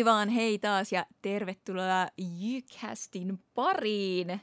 Hei 0.00 0.04
vaan 0.04 0.28
hei 0.28 0.58
taas 0.58 0.92
ja 0.92 1.06
tervetuloa 1.22 2.08
Jycastin 2.18 3.38
pariin. 3.54 4.40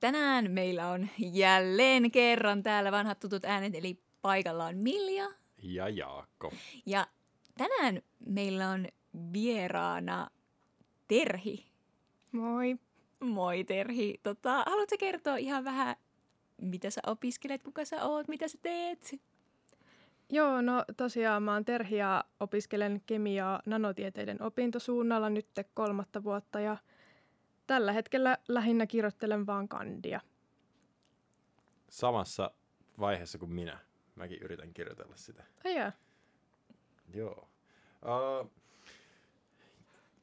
Tänään 0.00 0.50
meillä 0.50 0.88
on 0.88 1.08
jälleen 1.18 2.10
kerran 2.10 2.62
täällä 2.62 2.92
vanhat 2.92 3.20
tutut 3.20 3.44
äänet, 3.44 3.74
eli 3.74 3.98
paikalla 4.20 4.66
on 4.66 4.76
Milja. 4.76 5.24
Ja 5.62 5.88
Jaakko. 5.88 6.52
Ja 6.86 7.06
tänään 7.58 8.02
meillä 8.26 8.68
on 8.68 8.88
vieraana 9.32 10.30
Terhi. 11.08 11.66
Moi. 12.32 12.76
Moi 13.20 13.64
Terhi. 13.64 14.20
Tota, 14.22 14.64
haluatko 14.66 14.96
kertoa 14.98 15.36
ihan 15.36 15.64
vähän, 15.64 15.96
mitä 16.60 16.90
sä 16.90 17.00
opiskelet, 17.06 17.62
kuka 17.62 17.84
sä 17.84 18.04
oot, 18.04 18.28
mitä 18.28 18.48
sä 18.48 18.58
teet? 18.62 19.20
Joo, 20.34 20.62
no 20.62 20.84
tosiaan 20.96 21.42
mä 21.42 21.52
oon 21.52 21.64
Terhi 21.64 21.96
ja 21.96 22.24
opiskelen 22.40 23.02
kemiaa 23.06 23.62
nanotieteiden 23.66 24.42
opintosuunnalla 24.42 25.30
nyt 25.30 25.46
kolmatta 25.74 26.24
vuotta 26.24 26.60
ja 26.60 26.76
tällä 27.66 27.92
hetkellä 27.92 28.38
lähinnä 28.48 28.86
kirjoittelen 28.86 29.46
vaan 29.46 29.68
kandia. 29.68 30.20
Samassa 31.88 32.50
vaiheessa 33.00 33.38
kuin 33.38 33.50
minä. 33.50 33.78
Mäkin 34.14 34.42
yritän 34.42 34.74
kirjoitella 34.74 35.16
sitä. 35.16 35.44
Ai 35.64 35.76
jaa. 35.76 35.92
Joo. 37.14 37.48
Uh, 38.02 38.50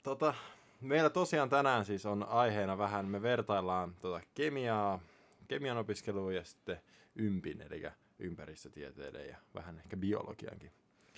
tota, 0.03 0.33
meillä 0.81 1.09
tosiaan 1.09 1.49
tänään 1.49 1.85
siis 1.85 2.05
on 2.05 2.23
aiheena 2.23 2.77
vähän, 2.77 3.07
me 3.07 3.21
vertaillaan 3.21 3.95
tota 4.01 4.21
kemiaa, 4.33 4.99
kemian 5.47 5.77
opiskelua 5.77 6.33
ja 6.33 6.43
sitten 6.43 6.81
ympin, 7.15 7.61
eli 7.61 7.83
ympäristötieteiden 8.19 9.27
ja 9.27 9.37
vähän 9.55 9.77
ehkä 9.77 9.97
biologiankin. 9.97 10.71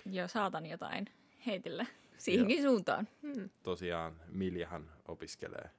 Joo, 0.06 0.28
saatan 0.28 0.66
jotain 0.66 1.06
heitillä 1.46 1.86
siihenkin 2.18 2.62
Joo. 2.62 2.70
suuntaan. 2.70 3.08
Hmm. 3.22 3.50
Tosiaan 3.62 4.20
Miljahan 4.28 4.90
opiskelee, 5.08 5.70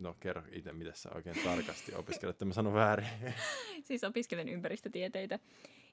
no 0.00 0.16
kerro 0.20 0.42
itse, 0.52 0.72
mitä 0.72 0.92
sä 0.94 1.10
oikein 1.14 1.36
tarkasti 1.44 1.94
opiskelet, 1.94 2.34
että 2.34 2.44
mä 2.44 2.52
sanon 2.52 2.74
väärin. 2.74 3.08
siis 3.86 4.04
opiskelen 4.04 4.48
ympäristötieteitä. 4.48 5.38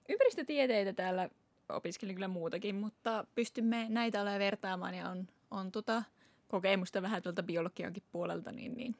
Ympäristötieteitä 0.09 0.93
täällä 0.93 1.29
opiskelin 1.69 2.15
kyllä 2.15 2.27
muutakin, 2.27 2.75
mutta 2.75 3.25
pystymme 3.35 3.85
näitä 3.89 4.21
olemaan 4.21 4.39
vertaamaan 4.39 4.93
ja 4.93 5.09
on, 5.09 5.27
on 5.51 5.71
tota 5.71 6.03
kokemusta 6.47 7.01
vähän 7.01 7.21
tuolta 7.23 7.43
biologiankin 7.43 8.03
puolelta, 8.11 8.51
niin, 8.51 8.77
niin 8.77 8.95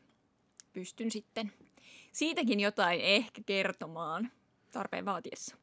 pystyn 0.73 1.12
sitten 1.12 1.52
siitäkin 2.12 2.60
jotain 2.60 3.02
ehkä 3.02 3.42
kertomaan 3.45 4.32
tarpeen 4.74 5.06
vaatiessa. 5.06 5.56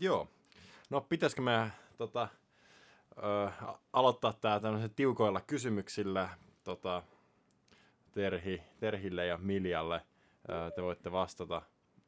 Joo. 0.00 0.28
No 0.90 1.00
pitäisikö 1.00 1.42
me 1.42 1.72
tota, 1.96 2.28
ö, 3.18 3.50
aloittaa 3.92 4.32
tämä 4.32 4.60
tämmöisen 4.60 4.90
tiukoilla 4.94 5.40
kysymyksillä 5.40 6.28
tota, 6.64 7.02
Terhi, 8.12 8.62
Terhille 8.80 9.26
ja 9.26 9.38
Miljalle. 9.38 10.02
Ö, 10.48 10.70
te 10.70 10.82
voitte 10.82 11.12
vastata 11.12 11.62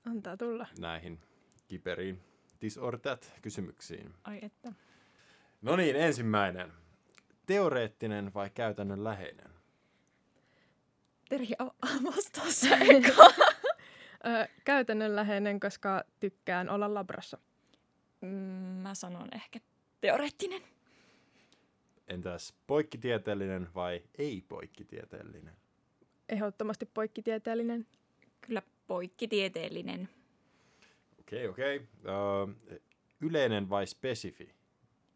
Antaa 0.07 0.37
tulla. 0.37 0.67
näihin 0.79 1.21
kiperiin 1.69 2.21
this 2.61 2.79
or 2.79 2.99
that 2.99 3.33
kysymyksiin. 3.43 4.15
Ai 4.25 4.39
että. 4.43 4.73
No 5.63 5.77
niin, 5.77 5.97
ensimmäinen. 5.97 6.73
Teoreettinen 7.47 8.35
vai 8.35 8.51
käytännön 8.51 9.05
läheinen? 9.05 9.51
Terhi, 11.29 11.55
vastaa 12.05 12.51
sä 12.51 12.77
eka. 12.77 13.25
Ö, 14.27 14.49
käytännönläheinen, 14.65 15.61
koska 15.61 16.05
tykkään 16.21 16.69
olla 16.69 16.95
labrassa. 16.95 17.39
Mm, 18.21 18.29
mä 18.83 18.95
sanon 18.95 19.29
ehkä 19.35 19.59
teoreettinen. 20.01 20.63
Entäs 22.09 22.55
poikkitieteellinen 22.67 23.69
vai 23.75 24.03
ei-poikkitieteellinen? 24.19 25.55
Ehdottomasti 26.29 26.87
poikkitieteellinen. 26.87 27.87
Kyllä 28.41 28.63
poikkitieteellinen. 28.87 30.09
Okei, 31.21 31.49
okay, 31.49 31.77
okei. 31.77 31.77
Okay. 31.77 32.15
Uh, 32.15 32.81
yleinen 33.21 33.71
vai 33.71 33.87
spesifi 33.87 34.55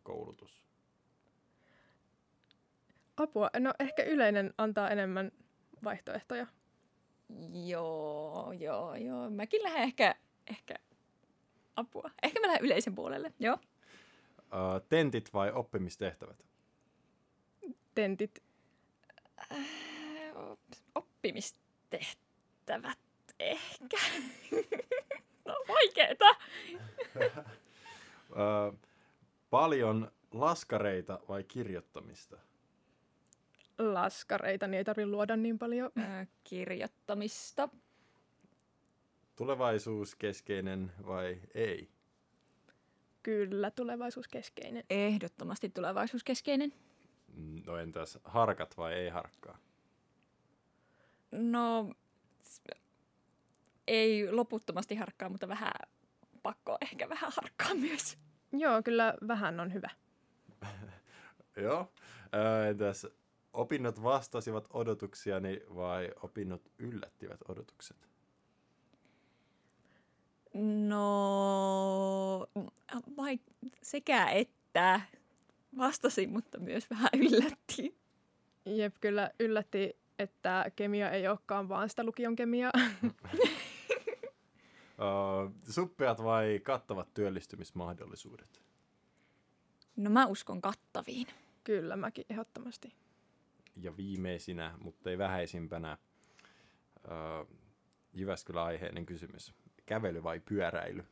koulutus? 0.03 0.65
Apua. 3.17 3.51
No 3.59 3.75
ehkä 3.79 4.03
yleinen 4.03 4.55
antaa 4.59 4.91
enemmän 4.91 5.33
vaihtoehtoja. 5.85 6.47
Joo, 7.67 8.53
joo, 8.53 8.95
joo. 8.95 9.31
Mäkin 9.31 9.63
lähden 9.63 9.83
ehkä, 9.83 10.15
ehkä 10.47 10.75
apua. 11.77 12.11
Ehkä 12.23 12.41
mä 12.41 12.47
lähden 12.47 12.65
yleisen 12.65 12.95
puolelle, 12.95 13.33
joo. 13.39 13.59
Uh, 14.39 14.81
tentit 14.89 15.35
vai 15.35 15.53
oppimistehtävät? 15.53 16.45
Tentit. 17.95 18.43
Äh, 19.53 19.59
oppimistehtävät 20.95 22.99
ehkä. 23.39 23.97
no 25.45 25.55
vaikeeta. 25.69 26.25
uh, 28.31 28.79
paljon 29.51 30.13
laskareita 30.31 31.21
vai 31.29 31.45
kirjoittamista? 31.45 32.37
Laskareita, 33.79 34.67
niin 34.67 34.79
ei 34.79 34.85
tarvitse 34.85 35.07
luoda 35.07 35.37
niin 35.37 35.59
paljon. 35.59 35.91
Ää, 35.97 36.27
kirjoittamista. 36.45 37.69
Tulevaisuuskeskeinen 39.37 40.93
vai 41.07 41.41
ei? 41.55 41.91
Kyllä, 43.23 43.71
tulevaisuuskeskeinen. 43.71 44.85
Ehdottomasti 44.91 45.69
tulevaisuuskeskeinen. 45.69 46.73
No 47.67 47.77
entäs 47.77 48.19
harkat 48.25 48.77
vai 48.77 48.95
ei 48.95 49.09
harkkaa? 49.09 49.59
No, 51.33 51.95
ei 53.87 54.33
loputtomasti 54.33 54.95
harkkaa, 54.95 55.29
mutta 55.29 55.49
vähän 55.49 55.73
pakko 56.43 56.79
ehkä 56.83 57.09
vähän 57.09 57.33
harkkaa 57.37 57.75
myös. 57.75 58.19
Joo, 58.53 58.83
kyllä 58.83 59.15
vähän 59.29 59.61
on 59.61 59.73
hyvä. 59.73 59.91
Joo. 61.65 61.93
Äh, 62.35 62.69
entäs 62.69 63.07
opinnot 63.55 64.03
vastasivat 64.03 64.67
odotuksiani 64.73 65.61
vai 65.75 66.11
opinnot 66.23 66.63
yllättivät 66.79 67.41
odotukset? 67.49 68.09
No, 70.89 72.47
vai 73.17 73.41
sekä 73.83 74.27
että 74.27 75.01
vastasi, 75.79 76.27
mutta 76.27 76.59
myös 76.59 76.91
vähän 76.91 77.11
yllätti. 77.15 77.99
Jep, 78.67 78.95
kyllä 79.01 79.31
yllätti, 79.41 79.97
että 80.19 80.65
kemia 80.77 81.11
ei 81.11 81.29
olekaan 81.29 81.69
vaan 81.69 81.89
sitä 81.89 82.05
lukion 82.05 82.37
kemiaa. 82.37 82.73
uh, 83.03 83.13
suppeat 85.71 86.23
vai 86.23 86.61
kattavat 86.63 87.15
työllistymismahdollisuudet? 87.15 88.63
No 89.97 90.11
mä 90.11 90.27
uskon 90.27 90.61
kattaviin. 90.61 91.27
Kyllä, 91.65 91.97
mäkin 91.97 92.25
ehdottomasti 92.31 92.95
ja 93.77 93.97
viimeisinä, 93.97 94.75
mutta 94.81 95.11
ei 95.11 95.19
vähäisimpänä, 95.19 95.93
äh, 95.93 97.47
Jyväskylä-aiheinen 98.15 99.07
kysymys. 99.07 99.55
Kävely 99.87 100.23
vai 100.23 100.41
pyöräily? 100.41 101.05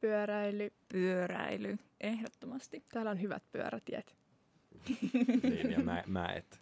Pyöräily. 0.00 0.72
Pyöräily, 0.92 1.78
ehdottomasti. 2.00 2.84
Täällä 2.92 3.10
on 3.10 3.20
hyvät 3.20 3.42
pyörätiet. 3.52 4.16
niin, 5.42 5.70
ja 5.70 5.78
mä, 5.78 6.04
mä 6.06 6.26
et. 6.26 6.60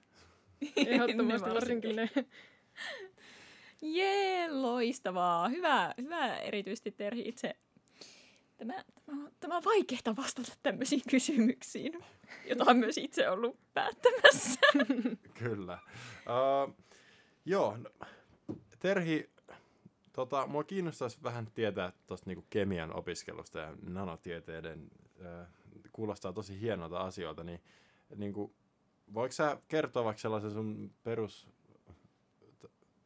Ehdottomasti 0.86 1.50
varsinkin 1.50 1.96
ne. 1.96 2.10
Jee, 3.82 4.50
loistavaa. 4.52 5.48
Hyvä, 5.48 5.94
hyvä 5.98 6.36
erityisesti 6.36 6.90
Terhi 6.90 7.22
itse. 7.28 7.56
Tämä, 8.58 8.84
tämä, 9.06 9.30
tämä 9.40 9.56
on 9.56 9.64
vaikeaa 9.64 10.16
vastata 10.16 10.52
tämmöisiin 10.62 11.02
kysymyksiin 11.10 11.92
jota 12.44 12.64
on 12.66 12.76
myös 12.76 12.98
itse 12.98 13.30
ollut 13.30 13.58
päättämässä. 13.74 14.60
Kyllä. 15.44 15.78
Uh, 16.26 16.74
joo, 17.44 17.76
no, 17.76 17.90
Terhi, 18.78 19.30
tota, 20.12 20.46
mua 20.46 20.64
kiinnostaisi 20.64 21.18
vähän 21.22 21.46
tietää 21.54 21.92
tuosta 22.06 22.30
niinku 22.30 22.46
kemian 22.50 22.94
opiskelusta 22.96 23.58
ja 23.58 23.76
nanotieteiden, 23.82 24.90
uh, 25.18 25.46
kuulostaa 25.92 26.32
tosi 26.32 26.60
hienolta 26.60 26.98
asioilta, 26.98 27.44
niin 27.44 27.60
niinku, 28.16 28.54
voiko 29.14 29.32
sä 29.32 29.60
kertoa 29.68 30.04
vaikka 30.04 30.20
sellaisen 30.20 30.50
sun 30.50 30.94
perus 31.02 31.48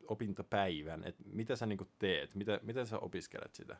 opintopäivän, 0.06 1.04
että 1.04 1.22
mitä 1.26 1.56
sä 1.56 1.66
niinku 1.66 1.86
teet, 1.98 2.34
mitä, 2.34 2.60
miten 2.62 2.86
sä 2.86 2.98
opiskelet 2.98 3.54
sitä? 3.54 3.76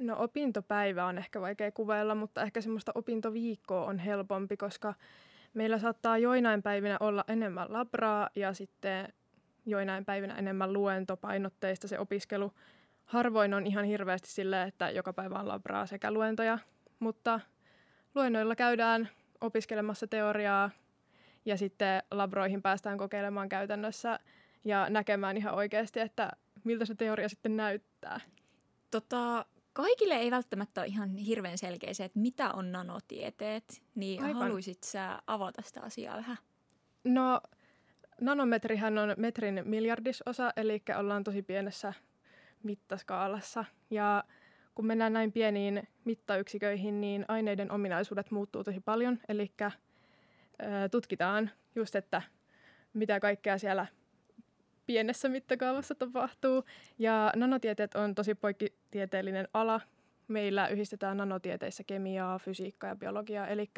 No 0.00 0.16
opintopäivä 0.18 1.06
on 1.06 1.18
ehkä 1.18 1.40
vaikea 1.40 1.72
kuvailla, 1.72 2.14
mutta 2.14 2.42
ehkä 2.42 2.60
semmoista 2.60 2.92
opintoviikkoa 2.94 3.84
on 3.84 3.98
helpompi, 3.98 4.56
koska 4.56 4.94
meillä 5.54 5.78
saattaa 5.78 6.18
joinain 6.18 6.62
päivinä 6.62 6.96
olla 7.00 7.24
enemmän 7.28 7.72
labraa 7.72 8.30
ja 8.36 8.54
sitten 8.54 9.12
joinain 9.66 10.04
päivinä 10.04 10.34
enemmän 10.34 10.72
luentopainotteista 10.72 11.88
se 11.88 11.98
opiskelu. 11.98 12.52
Harvoin 13.04 13.54
on 13.54 13.66
ihan 13.66 13.84
hirveästi 13.84 14.28
silleen, 14.28 14.68
että 14.68 14.90
joka 14.90 15.12
päivä 15.12 15.38
on 15.38 15.48
labraa 15.48 15.86
sekä 15.86 16.10
luentoja, 16.10 16.58
mutta 16.98 17.40
luennoilla 18.14 18.56
käydään 18.56 19.08
opiskelemassa 19.40 20.06
teoriaa 20.06 20.70
ja 21.44 21.56
sitten 21.56 22.02
labroihin 22.10 22.62
päästään 22.62 22.98
kokeilemaan 22.98 23.48
käytännössä 23.48 24.18
ja 24.64 24.90
näkemään 24.90 25.36
ihan 25.36 25.54
oikeasti, 25.54 26.00
että 26.00 26.30
miltä 26.64 26.84
se 26.84 26.94
teoria 26.94 27.28
sitten 27.28 27.56
näyttää. 27.56 28.20
Tota, 28.90 29.44
kaikille 29.72 30.14
ei 30.14 30.30
välttämättä 30.30 30.80
ole 30.80 30.88
ihan 30.88 31.16
hirveän 31.16 31.58
selkeä 31.58 31.94
se, 31.94 32.04
että 32.04 32.18
mitä 32.18 32.52
on 32.52 32.72
nanotieteet, 32.72 33.82
niin 33.94 34.22
Aivan. 34.22 34.42
haluaisit 34.42 34.82
sä 34.82 35.22
avata 35.26 35.62
sitä 35.62 35.80
asiaa 35.80 36.16
vähän? 36.16 36.36
No, 37.04 37.40
nanometrihän 38.20 38.98
on 38.98 39.14
metrin 39.16 39.62
miljardisosa, 39.64 40.52
eli 40.56 40.82
ollaan 40.98 41.24
tosi 41.24 41.42
pienessä 41.42 41.92
mittaskaalassa. 42.62 43.64
Ja 43.90 44.24
kun 44.74 44.86
mennään 44.86 45.12
näin 45.12 45.32
pieniin 45.32 45.88
mittayksiköihin, 46.04 47.00
niin 47.00 47.24
aineiden 47.28 47.72
ominaisuudet 47.72 48.30
muuttuu 48.30 48.64
tosi 48.64 48.80
paljon. 48.80 49.18
Eli 49.28 49.52
tutkitaan 50.90 51.50
just, 51.74 51.94
että 51.94 52.22
mitä 52.92 53.20
kaikkea 53.20 53.58
siellä 53.58 53.86
pienessä 54.90 55.28
mittakaavassa 55.28 55.94
tapahtuu. 55.94 56.64
Ja 56.98 57.32
nanotieteet 57.36 57.94
on 57.94 58.14
tosi 58.14 58.34
poikkitieteellinen 58.34 59.48
ala. 59.54 59.80
Meillä 60.28 60.68
yhdistetään 60.68 61.16
nanotieteissä 61.16 61.84
kemiaa, 61.84 62.38
fysiikkaa 62.38 62.90
ja 62.90 62.96
biologiaa, 62.96 63.46
eli 63.46 63.70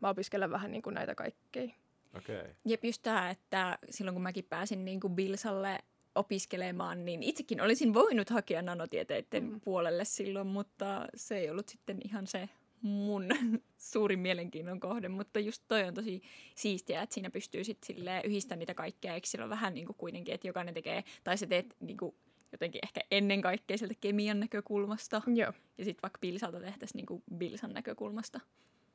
mä 0.00 0.08
opiskelen 0.08 0.50
vähän 0.50 0.70
niin 0.70 0.82
kuin 0.82 0.94
näitä 0.94 1.14
kaikkea. 1.14 1.68
Okei. 2.16 2.40
Okay. 2.40 2.50
Jep, 2.64 2.84
just 2.84 3.02
tämä, 3.02 3.30
että 3.30 3.78
silloin 3.90 4.14
kun 4.14 4.22
mäkin 4.22 4.44
pääsin 4.44 4.84
niin 4.84 5.00
kuin 5.00 5.14
Bilsalle 5.14 5.78
opiskelemaan, 6.14 7.04
niin 7.04 7.22
itsekin 7.22 7.60
olisin 7.60 7.94
voinut 7.94 8.30
hakea 8.30 8.62
nanotieteiden 8.62 9.44
mm. 9.44 9.60
puolelle 9.60 10.04
silloin, 10.04 10.46
mutta 10.46 11.06
se 11.14 11.38
ei 11.38 11.50
ollut 11.50 11.68
sitten 11.68 11.98
ihan 12.04 12.26
se 12.26 12.48
mun 12.82 13.28
suurin 13.92 14.18
mielenkiinnon 14.18 14.80
kohde, 14.80 15.08
mutta 15.08 15.40
just 15.40 15.62
toi 15.68 15.84
on 15.84 15.94
tosi 15.94 16.22
siistiä, 16.54 17.02
että 17.02 17.14
siinä 17.14 17.30
pystyy 17.30 17.64
sitten 17.64 17.96
yhdistämään 18.24 18.58
niitä 18.58 18.74
kaikkea, 18.74 19.14
eikö 19.14 19.26
sillä 19.26 19.44
ole 19.44 19.50
vähän 19.50 19.74
niin 19.74 19.86
kuin 19.86 19.96
kuitenkin, 19.96 20.34
että 20.34 20.46
jokainen 20.46 20.74
tekee, 20.74 21.04
tai 21.24 21.38
sä 21.38 21.46
teet 21.46 21.76
niin 21.80 21.96
kuin 21.96 22.14
jotenkin 22.52 22.80
ehkä 22.84 23.00
ennen 23.10 23.42
kaikkea 23.42 23.78
sieltä 23.78 23.94
kemian 24.00 24.40
näkökulmasta, 24.40 25.22
Joo. 25.26 25.52
ja 25.78 25.84
sitten 25.84 26.02
vaikka 26.02 26.18
Bilsalta 26.20 26.60
tehtäisiin 26.60 26.98
niin 26.98 27.06
kuin 27.06 27.22
Bilsan 27.36 27.72
näkökulmasta. 27.72 28.40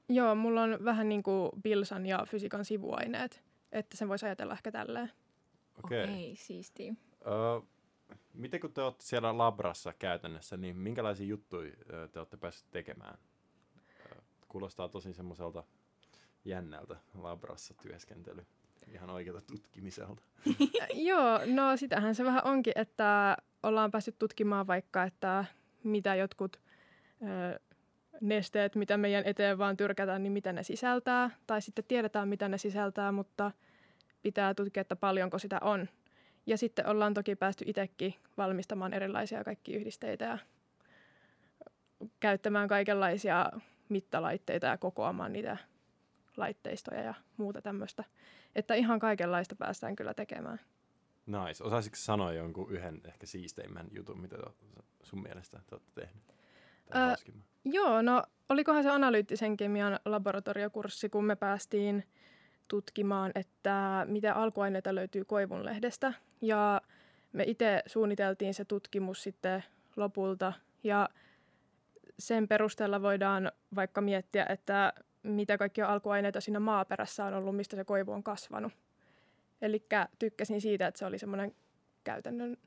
Joo, 0.10 0.36
mulla 0.36 0.62
on 0.62 0.78
vähän 0.86 1.10
niin 1.10 1.24
kuin 1.24 1.52
Bilsan 1.62 2.06
ja 2.06 2.26
fysiikan 2.28 2.66
sivuaineet, 2.66 3.44
että 3.72 3.98
sen 3.98 4.10
voisi 4.10 4.26
ajatella 4.26 4.54
ehkä 4.54 4.72
tälleen. 4.72 5.12
Okei. 5.84 6.04
Okay. 6.04 6.16
Okay, 6.16 6.36
siistiä. 6.36 6.94
Uh, 7.22 7.68
miten 8.34 8.60
kun 8.60 8.74
te 8.74 8.82
olette 8.82 9.04
siellä 9.04 9.38
labrassa 9.38 9.94
käytännössä, 9.94 10.58
niin 10.58 10.78
minkälaisia 10.78 11.28
juttuja 11.28 11.72
te 12.12 12.20
olette 12.20 12.38
päässeet 12.38 12.72
tekemään? 12.72 13.18
Kuulostaa 14.48 14.90
tosi 14.90 15.14
semmoiselta 15.14 15.64
jännältä 16.46 16.96
labrassa 17.14 17.74
työskentely. 17.82 18.46
Ihan 18.94 19.10
oikealta 19.10 19.42
tutkimiselta. 19.42 20.22
Joo, 20.94 21.40
no 21.46 21.78
sitähän 21.78 22.16
se 22.16 22.24
vähän 22.24 22.46
onkin, 22.46 22.74
että 22.76 23.38
ollaan 23.64 23.92
päässyt 23.92 24.20
tutkimaan 24.20 24.68
vaikka, 24.68 25.04
että 25.04 25.46
mitä 25.84 26.16
jotkut 26.16 26.60
ö, 27.22 27.60
nesteet, 28.22 28.76
mitä 28.76 28.98
meidän 28.98 29.24
eteen 29.26 29.58
vaan 29.58 29.78
tyrkätään, 29.78 30.24
niin 30.24 30.34
mitä 30.34 30.54
ne 30.54 30.64
sisältää. 30.64 31.30
Tai 31.48 31.62
sitten 31.62 31.86
tiedetään, 31.88 32.28
mitä 32.28 32.48
ne 32.50 32.58
sisältää, 32.58 33.12
mutta 33.12 33.52
pitää 34.22 34.54
tutkia, 34.54 34.82
että 34.82 34.96
paljonko 34.96 35.40
sitä 35.40 35.60
on. 35.62 35.90
Ja 36.46 36.58
sitten 36.58 36.88
ollaan 36.88 37.14
toki 37.14 37.36
päästy 37.36 37.66
itsekin 37.68 38.16
valmistamaan 38.38 38.94
erilaisia 38.94 39.44
kaikki 39.44 39.74
yhdisteitä 39.74 40.26
ja 40.26 40.38
käyttämään 42.20 42.68
kaikenlaisia 42.68 43.52
mittalaitteita 43.90 44.68
ja 44.68 44.78
kokoamaan 44.78 45.34
niitä 45.34 45.58
laitteistoja 46.38 47.02
ja 47.02 47.14
muuta 47.38 47.62
tämmöistä. 47.62 48.04
Että 48.56 48.74
ihan 48.74 49.00
kaikenlaista 49.00 49.56
päästään 49.56 49.96
kyllä 49.96 50.14
tekemään. 50.14 50.60
Nice. 51.26 51.64
Osaisitko 51.64 51.96
sanoa 51.98 52.34
jonkun 52.34 52.72
yhden 52.72 53.02
ehkä 53.06 53.26
siisteimmän 53.26 53.88
jutun, 53.92 54.22
mitä 54.22 54.38
sun 55.04 55.22
mielestä 55.22 55.60
te 55.70 55.76
olette 55.76 56.02
tehnyt? 56.02 56.24
Ää, 56.92 57.16
joo, 57.66 58.02
no 58.02 58.24
olikohan 58.50 58.84
se 58.84 58.90
analyyttisen 58.90 59.58
kemian 59.58 60.00
laboratoriokurssi, 60.06 61.10
kun 61.10 61.26
me 61.26 61.36
päästiin 61.36 62.04
tutkimaan, 62.68 63.32
että 63.36 64.06
mitä 64.10 64.34
alkuaineita 64.34 64.96
löytyy 64.96 65.26
koivunlehdestä. 65.26 66.14
Ja 66.42 66.82
me 67.34 67.44
itse 67.48 67.84
suunniteltiin 67.86 68.54
se 68.54 68.66
tutkimus 68.66 69.24
sitten 69.24 69.64
lopulta 69.96 70.54
ja 70.84 71.10
sen 72.20 72.48
perusteella 72.48 73.02
voidaan 73.02 73.52
vaikka 73.76 74.02
miettiä, 74.02 74.46
että 74.50 74.94
mitä 75.24 75.58
kaikkia 75.58 75.88
alkuaineita 75.88 76.42
siinä 76.42 76.60
maaperässä 76.60 77.26
on 77.26 77.34
ollut, 77.34 77.56
mistä 77.56 77.76
se 77.76 77.84
koivu 77.84 78.12
on 78.12 78.24
kasvanut. 78.24 78.74
Eli 79.62 79.86
tykkäsin 80.20 80.62
siitä, 80.62 80.88
että 80.88 81.00
se 81.00 81.06
oli 81.06 81.20
semmoinen 81.20 81.56
käytännön 82.04 82.58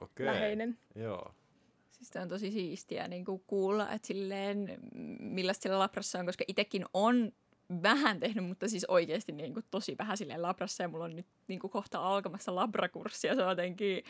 Okei. 0.00 0.26
läheinen. 0.26 0.78
Joo. 0.94 1.34
Siis 1.90 2.16
on 2.22 2.28
tosi 2.28 2.50
siistiä 2.50 3.08
niin 3.08 3.24
kuin 3.24 3.42
kuulla, 3.46 3.92
että 3.92 4.06
silleen, 4.06 4.78
millaista 5.20 5.62
siellä 5.62 5.78
labrassa 5.78 6.18
on, 6.18 6.26
koska 6.26 6.44
itsekin 6.48 6.84
on 6.94 7.32
vähän 7.82 8.20
tehnyt, 8.20 8.44
mutta 8.44 8.68
siis 8.68 8.84
oikeasti 8.84 9.32
niin 9.32 9.54
kuin 9.54 9.64
tosi 9.70 9.96
vähän 9.98 10.16
silleen 10.16 10.42
labrassa 10.42 10.82
ja 10.82 10.88
mulla 10.88 11.04
on 11.04 11.16
nyt 11.16 11.26
niin 11.48 11.60
kuin 11.60 11.70
kohta 11.70 11.98
alkamassa 11.98 12.54
labrakurssia. 12.54 13.34
Se 13.34 13.42
on 13.42 13.50
jotenkin 13.50 14.04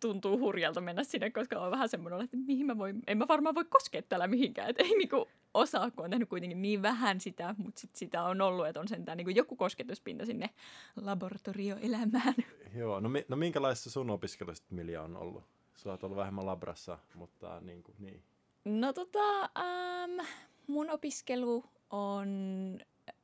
tuntuu 0.00 0.38
hurjalta 0.38 0.80
mennä 0.80 1.04
sinne, 1.04 1.30
koska 1.30 1.60
on 1.60 1.70
vähän 1.70 1.88
semmoinen, 1.88 2.20
että 2.20 2.36
mihin 2.36 2.66
mä 2.66 2.78
voin, 2.78 3.02
en 3.06 3.18
mä 3.18 3.28
varmaan 3.28 3.54
voi 3.54 3.64
koskea 3.64 4.02
täällä 4.02 4.26
mihinkään, 4.26 4.70
että 4.70 4.82
ei 4.82 4.90
niinku 4.98 5.28
osaa, 5.54 5.90
kun 5.90 6.04
on 6.04 6.10
tehnyt 6.10 6.28
kuitenkin 6.28 6.62
niin 6.62 6.82
vähän 6.82 7.20
sitä, 7.20 7.54
mutta 7.58 7.80
sit 7.80 7.96
sitä 7.96 8.22
on 8.22 8.40
ollut, 8.40 8.66
että 8.66 8.80
on 8.80 8.88
sentään 8.88 9.16
niinku 9.16 9.30
joku 9.30 9.56
kosketuspinta 9.56 10.26
sinne 10.26 10.50
laboratorioelämään. 10.96 12.34
Joo, 12.74 13.00
no, 13.00 13.08
mi- 13.08 13.24
no 13.28 13.36
minkälaista 13.36 13.90
sun 13.90 14.10
opiskelusta 14.10 14.74
Milja 14.74 15.02
on 15.02 15.16
ollut? 15.16 15.44
Sä 15.76 15.90
oot 15.90 16.04
ollut 16.04 16.18
vähemmän 16.18 16.46
labrassa, 16.46 16.98
mutta 17.14 17.60
niin 17.60 17.82
kuin, 17.82 17.96
niin. 17.98 18.22
No 18.64 18.92
tota, 18.92 19.40
ähm, 19.42 20.26
mun 20.66 20.90
opiskelu 20.90 21.64
on 21.90 22.28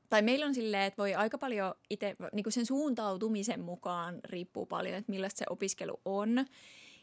tai 0.08 0.22
meillä 0.22 0.46
on 0.46 0.54
silleen, 0.54 0.82
että 0.82 0.98
voi 0.98 1.14
aika 1.14 1.38
paljon 1.38 1.74
itse, 1.90 2.16
niin 2.32 2.52
sen 2.52 2.66
suuntautumisen 2.66 3.60
mukaan 3.60 4.20
riippuu 4.24 4.66
paljon, 4.66 4.94
että 4.94 5.12
millaista 5.12 5.38
se 5.38 5.44
opiskelu 5.50 6.00
on. 6.04 6.46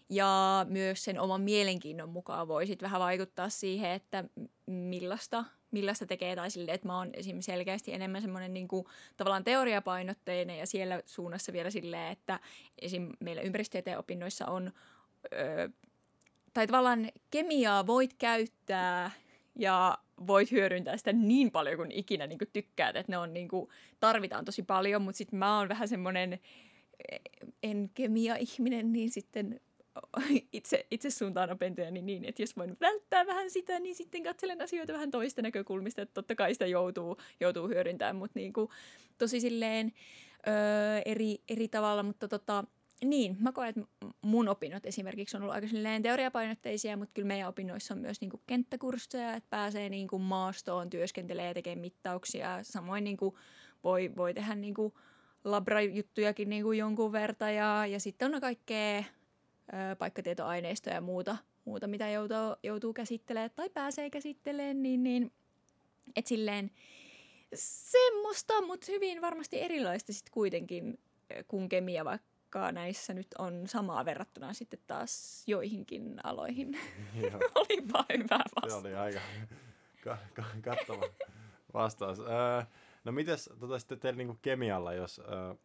Ja 0.09 0.65
myös 0.69 1.03
sen 1.03 1.19
oman 1.19 1.41
mielenkiinnon 1.41 2.09
mukaan 2.09 2.47
voi 2.47 2.67
sitten 2.67 2.85
vähän 2.85 3.01
vaikuttaa 3.01 3.50
siihen, 3.50 3.91
että 3.91 4.24
millaista, 4.65 5.45
millaista 5.72 6.05
tekee. 6.05 6.36
Tai 6.36 6.51
silleen, 6.51 6.75
että 6.75 6.88
mä 6.88 6.98
oon 6.98 7.10
esimerkiksi 7.13 7.51
selkeästi 7.51 7.93
enemmän 7.93 8.22
semmoinen 8.22 8.53
niin 8.53 8.67
kuin, 8.67 8.86
tavallaan 9.17 9.43
teoriapainotteinen 9.43 10.57
ja 10.57 10.67
siellä 10.67 11.01
suunnassa 11.05 11.53
vielä 11.53 11.69
silleen, 11.69 12.12
että 12.12 12.39
esim. 12.81 13.10
meillä 13.19 13.41
ympäristötieteen 13.41 14.00
opinnoissa 14.00 14.45
on, 14.45 14.72
öö, 15.33 15.69
tai 16.53 16.67
tavallaan 16.67 17.12
kemiaa 17.31 17.88
voit 17.88 18.13
käyttää 18.13 19.12
ja 19.55 19.98
voit 20.27 20.51
hyödyntää 20.51 20.98
sitä 20.98 21.13
niin 21.13 21.51
paljon 21.51 21.77
kuin 21.77 21.91
ikinä 21.91 22.27
niin 22.27 22.39
kuin 22.39 22.50
tykkäät, 22.53 22.96
että 22.96 23.12
ne 23.12 23.17
on 23.17 23.34
niin 23.34 23.48
kuin, 23.48 23.70
tarvitaan 24.00 24.46
tosi 24.46 24.63
paljon, 24.63 25.01
mutta 25.01 25.17
sitten 25.17 25.39
mä 25.39 25.58
oon 25.58 25.70
vähän 25.70 25.88
semmoinen 25.88 26.39
en 27.63 27.89
kemia-ihminen, 27.93 28.93
niin 28.93 29.12
sitten 29.12 29.60
itse, 30.53 30.88
itse 30.91 31.10
suuntaan 31.10 31.51
opintoja 31.51 31.91
niin, 31.91 32.05
niin, 32.05 32.25
että 32.25 32.41
jos 32.41 32.58
voin 32.58 32.77
välttää 32.82 33.25
vähän 33.25 33.51
sitä, 33.51 33.79
niin 33.79 33.96
sitten 33.96 34.24
katselen 34.24 34.62
asioita 34.62 34.93
vähän 34.93 35.12
toista 35.12 35.41
näkökulmista, 35.41 36.01
että 36.01 36.13
totta 36.13 36.36
kai 36.36 36.53
sitä 36.53 36.65
joutuu, 36.65 37.17
joutuu 37.39 37.67
hyödyntämään, 37.67 38.15
mutta 38.15 38.39
niin 38.39 38.53
kuin, 38.53 38.70
tosi 39.17 39.39
silleen 39.39 39.93
öö, 40.48 41.01
eri, 41.05 41.38
eri 41.50 41.67
tavalla, 41.67 42.03
mutta 42.03 42.27
tota, 42.27 42.63
niin, 43.03 43.38
mä 43.39 43.51
koen, 43.51 43.69
että 43.69 43.81
mun 44.22 44.48
opinnot 44.48 44.86
esimerkiksi 44.86 45.38
on 45.38 45.43
ollut 45.43 45.55
aika 45.55 45.67
teoriapainotteisia, 46.03 46.98
mutta 46.98 47.13
kyllä 47.13 47.27
meidän 47.27 47.50
opinnoissa 47.50 47.93
on 47.93 48.00
myös 48.00 48.22
niinku 48.22 48.41
kenttäkursseja, 48.48 49.33
että 49.33 49.50
pääsee 49.50 49.89
niinku 49.89 50.19
maastoon, 50.19 50.89
työskentelee 50.89 51.48
ja 51.48 51.53
tekee 51.53 51.75
mittauksia. 51.75 52.60
Samoin 52.63 53.03
niinku 53.03 53.38
voi, 53.83 54.12
voi 54.15 54.33
tehdä 54.33 54.55
niinku 54.55 54.93
labra-juttujakin 55.43 56.50
niinku 56.50 56.72
jonkun 56.72 57.12
verta 57.12 57.50
ja, 57.50 57.86
ja 57.86 58.00
sitten 58.00 58.36
on 58.36 58.41
kaikkea 58.41 59.03
paikkatietoaineistoja 60.00 60.95
ja 60.95 61.01
muuta, 61.01 61.38
muuta 61.65 61.88
mitä 61.88 62.10
joutuu, 62.10 62.55
joutuu 62.63 62.93
käsittelemään 62.93 63.51
tai 63.55 63.69
pääsee 63.69 64.10
käsittelemään, 64.10 64.83
niin, 64.83 65.03
niin 65.03 65.31
et 66.15 66.27
silleen 66.27 66.72
semmoista, 67.55 68.62
mutta 68.62 68.91
hyvin 68.91 69.22
varmasti 69.22 69.62
erilaista 69.62 70.13
sitten 70.13 70.33
kuitenkin 70.33 71.00
kuin 71.48 71.69
kemia, 71.69 72.05
vaikka 72.05 72.32
vaikka 72.53 72.72
näissä 72.72 73.13
nyt 73.13 73.27
on 73.38 73.67
samaa 73.67 74.05
verrattuna 74.05 74.53
sitten 74.53 74.79
taas 74.88 75.43
joihinkin 75.48 76.19
aloihin. 76.24 76.79
Olipa 77.55 78.05
hyvä 78.13 78.39
vastaus. 78.55 78.74
Se 78.74 78.88
oli 78.88 78.95
aika 78.95 79.19
ka- 80.03 80.17
ka- 80.33 80.43
kattava 80.62 81.03
vastaus. 81.74 82.19
Öö, 82.19 82.63
no 83.03 83.12
mites 83.12 83.50
tota 83.60 83.79
sitten 83.79 84.00
teillä 84.00 84.17
niinku 84.17 84.38
kemialla, 84.41 84.93
jos 84.93 85.19
öö, 85.19 85.55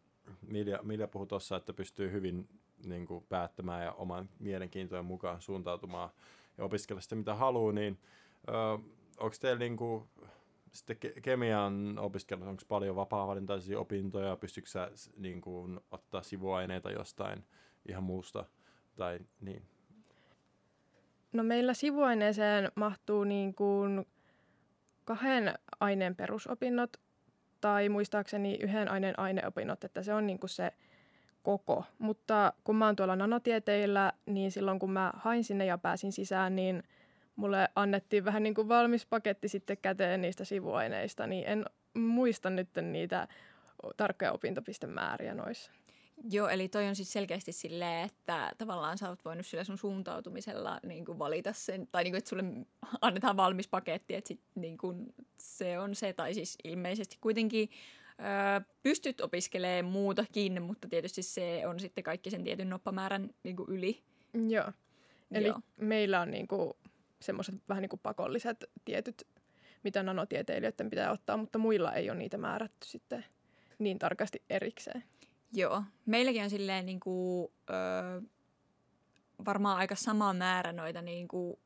Milja, 0.41 0.79
Milja 0.83 1.07
puhui 1.07 1.27
tuossa, 1.27 1.55
että 1.55 1.73
pystyy 1.73 2.11
hyvin 2.11 2.49
niinku, 2.85 3.25
päättämään 3.29 3.83
ja 3.83 3.91
oman 3.91 4.29
mielenkiintojen 4.39 5.05
mukaan 5.05 5.41
suuntautumaan 5.41 6.09
ja 6.57 6.63
opiskella 6.63 7.01
sitä 7.01 7.15
mitä 7.15 7.35
haluaa, 7.35 7.73
niin 7.73 7.99
öö, 8.49 8.55
onko 9.17 9.35
teillä 9.41 9.59
niinku, 9.59 10.07
sitten 10.71 10.97
ke- 11.05 11.21
kemian 11.21 11.99
opiskelussa 11.99 12.49
onko 12.49 12.63
paljon 12.67 12.95
vapaa-valintaisia 12.95 13.79
opintoja? 13.79 14.35
Pystyykö 14.35 14.69
sä 14.69 14.91
niin 15.17 15.41
kuin, 15.41 15.79
ottaa 15.91 16.21
sivuaineita 16.21 16.91
jostain 16.91 17.43
ihan 17.89 18.03
muusta? 18.03 18.45
Tai 18.95 19.19
niin. 19.41 19.61
No 21.33 21.43
meillä 21.43 21.73
sivuaineeseen 21.73 22.71
mahtuu 22.75 23.23
niin 23.23 23.55
kuin 23.55 24.05
kahden 25.05 25.53
aineen 25.79 26.15
perusopinnot 26.15 26.97
tai 27.61 27.89
muistaakseni 27.89 28.57
yhden 28.61 28.91
aineen 28.91 29.19
aineopinnot, 29.19 29.83
että 29.83 30.03
se 30.03 30.13
on 30.13 30.27
niin 30.27 30.39
kuin 30.39 30.49
se 30.49 30.71
koko. 31.43 31.83
Mutta 31.99 32.53
kun 32.63 32.75
mä 32.75 32.85
oon 32.85 32.95
tuolla 32.95 33.15
nanotieteillä, 33.15 34.13
niin 34.25 34.51
silloin 34.51 34.79
kun 34.79 34.91
mä 34.91 35.13
hain 35.15 35.43
sinne 35.43 35.65
ja 35.65 35.77
pääsin 35.77 36.11
sisään, 36.11 36.55
niin 36.55 36.83
mulle 37.39 37.69
annettiin 37.75 38.25
vähän 38.25 38.43
niin 38.43 38.53
kuin 38.53 38.69
valmis 38.69 39.05
paketti 39.05 39.47
sitten 39.47 39.77
käteen 39.77 40.21
niistä 40.21 40.45
sivuaineista, 40.45 41.27
niin 41.27 41.43
en 41.47 41.65
muista 41.93 42.49
nyt 42.49 42.69
niitä 42.81 43.27
tarkkoja 43.97 44.31
opintopistemääriä 44.31 45.33
noissa. 45.33 45.71
Joo, 46.31 46.47
eli 46.47 46.67
toi 46.67 46.87
on 46.87 46.95
siis 46.95 47.13
selkeästi 47.13 47.51
silleen, 47.51 48.05
että 48.05 48.51
tavallaan 48.57 48.97
sä 48.97 49.09
oot 49.09 49.25
voinut 49.25 49.45
sillä 49.45 49.63
sun 49.63 49.77
suuntautumisella 49.77 50.79
niin 50.83 51.05
kuin 51.05 51.19
valita 51.19 51.53
sen, 51.53 51.87
tai 51.91 52.03
niin 52.03 52.11
kuin, 52.11 52.17
että 52.17 52.29
sulle 52.29 52.43
annetaan 53.01 53.37
valmis 53.37 53.67
paketti, 53.67 54.15
että 54.15 54.27
sit, 54.27 54.41
niin 54.55 54.77
kuin, 54.77 55.13
se 55.37 55.79
on 55.79 55.95
se, 55.95 56.13
tai 56.13 56.33
siis 56.33 56.57
ilmeisesti 56.63 57.17
kuitenkin 57.21 57.69
ö, 58.09 58.65
pystyt 58.83 59.21
opiskelemaan 59.21 59.93
muutakin, 59.93 60.61
mutta 60.61 60.87
tietysti 60.87 61.21
se 61.21 61.61
on 61.67 61.79
sitten 61.79 62.03
kaikki 62.03 62.29
sen 62.29 62.43
tietyn 62.43 62.69
noppamäärän 62.69 63.29
niin 63.43 63.55
kuin 63.55 63.69
yli. 63.69 64.03
Joo. 64.49 64.71
Eli 65.31 65.47
Joo. 65.47 65.59
meillä 65.77 66.21
on 66.21 66.31
niinku 66.31 66.77
semmoiset 67.21 67.55
vähän 67.69 67.81
niinku 67.81 67.97
pakolliset 67.97 68.65
tietyt, 68.85 69.27
mitä 69.83 70.03
nanotieteilijöiden 70.03 70.89
pitää 70.89 71.11
ottaa, 71.11 71.37
mutta 71.37 71.59
muilla 71.59 71.93
ei 71.93 72.09
ole 72.09 72.17
niitä 72.19 72.37
määrätty 72.37 72.87
sitten 72.87 73.25
niin 73.79 73.99
tarkasti 73.99 74.43
erikseen. 74.49 75.03
Joo, 75.53 75.83
meilläkin 76.05 76.43
on 76.43 76.49
silleen 76.49 76.85
niin 76.85 76.99
kuin, 76.99 77.51
ö, 77.69 78.21
varmaan 79.45 79.77
aika 79.77 79.95
sama 79.95 80.33
määrä 80.33 80.71
noita 80.71 81.01
niin 81.01 81.27
kuin, 81.27 81.59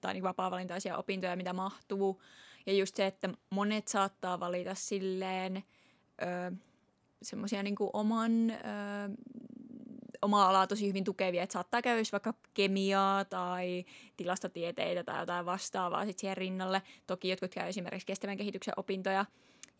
tai 0.00 0.12
niin 0.12 0.22
vapaa-valintaisia 0.22 0.96
opintoja, 0.96 1.36
mitä 1.36 1.52
mahtuu. 1.52 2.22
Ja 2.66 2.72
just 2.72 2.96
se, 2.96 3.06
että 3.06 3.28
monet 3.50 3.88
saattaa 3.88 4.40
valita 4.40 4.74
silleen 4.74 5.64
semmoisia 7.22 7.62
niin 7.62 7.76
oman, 7.92 8.50
ö, 8.50 8.54
omaa 10.22 10.48
alaa 10.48 10.66
tosi 10.66 10.88
hyvin 10.88 11.04
tukevia, 11.04 11.42
että 11.42 11.52
saattaa 11.52 11.82
käydä 11.82 12.02
vaikka 12.12 12.34
kemiaa 12.54 13.24
tai 13.24 13.84
tilastotieteitä 14.16 15.04
tai 15.04 15.20
jotain 15.20 15.46
vastaavaa 15.46 16.04
sitten 16.04 16.20
siihen 16.20 16.36
rinnalle. 16.36 16.82
Toki 17.06 17.28
jotkut 17.28 17.54
käy 17.54 17.68
esimerkiksi 17.68 18.06
kestävän 18.06 18.36
kehityksen 18.36 18.74
opintoja, 18.76 19.24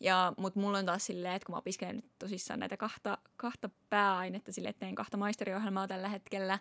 ja, 0.01 0.33
mutta 0.37 0.61
mulla 0.61 0.79
on 0.79 0.87
taas 0.87 1.07
silleen, 1.07 1.35
että 1.35 1.47
kun 1.47 1.55
mä 1.55 1.59
opiskelen 1.59 1.97
nyt 1.97 2.11
tosissaan 2.19 2.61
näitä 2.61 2.77
kahta, 2.77 3.19
kahta 3.37 3.71
pääainetta 3.91 4.53
silleen, 4.53 4.71
että 4.71 4.81
teen 4.81 4.95
kahta 4.95 5.17
maisteriohjelmaa 5.17 5.89
tällä 5.89 6.09
hetkellä, 6.09 6.59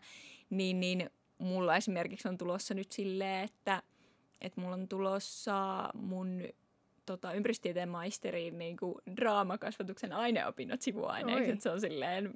niin, 0.50 0.80
niin 0.80 1.10
mulla 1.38 1.76
esimerkiksi 1.76 2.28
on 2.28 2.38
tulossa 2.38 2.74
nyt 2.74 2.92
silleen, 2.92 3.46
että, 3.46 3.84
että 4.42 4.62
mulla 4.62 4.76
on 4.76 4.88
tulossa 4.88 5.90
mun 5.94 6.44
tota, 7.06 7.34
ympäristötieteen 7.34 7.90
maisteriin 7.90 8.58
niin 8.58 8.78
kuin 8.78 8.96
draamakasvatuksen 9.16 10.14
aineopinnot 10.14 10.82
sivuaineeksi. 10.82 11.52
Että 11.52 11.64
se 11.64 11.70
on 11.70 11.82
silleen, 11.82 12.34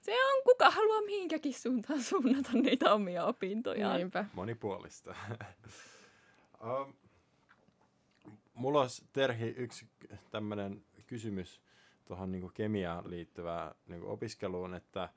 se 0.00 0.24
on 0.24 0.42
kuka 0.44 0.70
haluaa 0.70 1.02
mihinkäkin 1.02 1.54
suuntaan 1.54 2.02
suunnata 2.02 2.50
niitä 2.52 2.92
omia 2.92 3.24
opintojaan. 3.24 3.96
Niinpä. 3.96 4.24
Monipuolista. 4.32 5.14
um, 6.64 6.94
mulla 8.54 8.80
olisi 8.80 9.04
Terhi 9.12 9.54
yksi 9.56 9.86
tämmöinen 10.30 10.84
kysymys 11.06 11.60
tuohon 12.04 12.32
niinku 12.32 12.50
kemiaan 12.54 13.10
liittyvään 13.10 13.74
niinku 13.86 14.10
opiskeluun, 14.10 14.74
että 14.74 15.08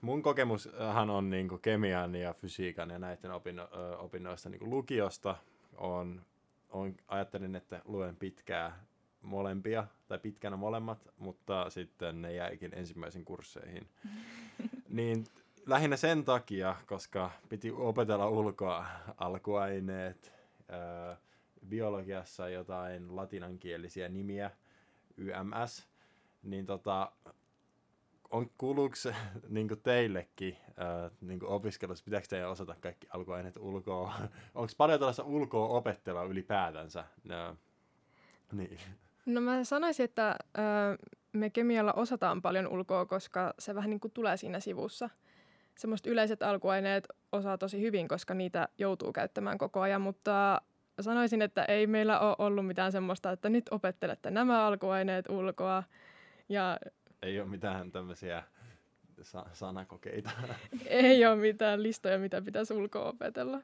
mun 0.00 0.22
kokemushan 0.22 1.10
on 1.10 1.30
niinku 1.30 1.58
kemian 1.58 2.14
ja 2.14 2.34
fysiikan 2.34 2.90
ja 2.90 2.98
näiden 2.98 3.30
opinno, 3.30 3.68
opinnoista 3.98 4.48
niinku 4.48 4.70
lukiosta. 4.70 5.36
On, 5.76 6.22
on, 6.70 6.96
ajattelin, 7.08 7.56
että 7.56 7.82
luen 7.84 8.16
pitkää 8.16 8.84
molempia, 9.26 9.86
tai 10.08 10.18
pitkänä 10.18 10.56
molemmat, 10.56 11.08
mutta 11.18 11.70
sitten 11.70 12.22
ne 12.22 12.32
jäikin 12.32 12.74
ensimmäisiin 12.74 13.24
kursseihin. 13.24 13.88
niin 14.88 15.24
lähinnä 15.66 15.96
sen 15.96 16.24
takia, 16.24 16.76
koska 16.86 17.30
piti 17.48 17.70
opetella 17.70 18.28
ulkoa 18.28 18.86
alkuaineet, 19.18 20.32
ää, 20.68 21.16
biologiassa 21.68 22.48
jotain 22.48 23.16
latinankielisiä 23.16 24.08
nimiä, 24.08 24.50
YMS, 25.16 25.88
niin 26.42 26.66
tota, 26.66 27.12
on, 28.30 28.50
kuuluuko 28.58 28.96
se 28.96 29.14
niin 29.48 29.68
teillekin 29.82 30.56
ää, 30.76 31.10
niin 31.20 31.44
opiskelussa, 31.44 32.04
pitääkö 32.04 32.26
teidän 32.28 32.50
osata 32.50 32.76
kaikki 32.80 33.06
alkuaineet 33.10 33.56
ulkoa? 33.56 34.14
Onko 34.54 34.72
paljon 34.76 34.98
tällaista 34.98 35.24
ulkoa 35.24 35.68
opettelua 35.68 36.24
ylipäätänsä? 36.24 37.04
No, 37.24 37.56
niin. 38.52 38.78
No 39.26 39.40
mä 39.40 39.64
sanoisin, 39.64 40.04
että 40.04 40.36
ö, 40.58 40.62
me 41.32 41.50
kemialla 41.50 41.92
osataan 41.92 42.42
paljon 42.42 42.68
ulkoa, 42.68 43.06
koska 43.06 43.54
se 43.58 43.74
vähän 43.74 43.90
niin 43.90 44.00
kuin 44.00 44.12
tulee 44.12 44.36
siinä 44.36 44.60
sivussa. 44.60 45.10
Semmoiset 45.78 46.06
yleiset 46.06 46.42
alkuaineet 46.42 47.08
osaa 47.32 47.58
tosi 47.58 47.80
hyvin, 47.80 48.08
koska 48.08 48.34
niitä 48.34 48.68
joutuu 48.78 49.12
käyttämään 49.12 49.58
koko 49.58 49.80
ajan, 49.80 50.00
mutta 50.00 50.60
sanoisin, 51.00 51.42
että 51.42 51.64
ei 51.64 51.86
meillä 51.86 52.20
ole 52.20 52.36
ollut 52.38 52.66
mitään 52.66 52.92
semmoista, 52.92 53.32
että 53.32 53.48
nyt 53.48 53.64
opettelette 53.70 54.30
nämä 54.30 54.66
alkuaineet 54.66 55.28
ulkoa. 55.28 55.82
Ja 56.48 56.78
Ei 57.22 57.40
ole 57.40 57.48
mitään 57.48 57.92
tämmöisiä 57.92 58.42
sa- 59.22 59.46
sanakokeita. 59.52 60.30
ei 60.86 61.26
ole 61.26 61.36
mitään 61.36 61.82
listoja, 61.82 62.18
mitä 62.18 62.42
pitäisi 62.42 62.74
ulkoa 62.74 63.08
opetella. 63.08 63.60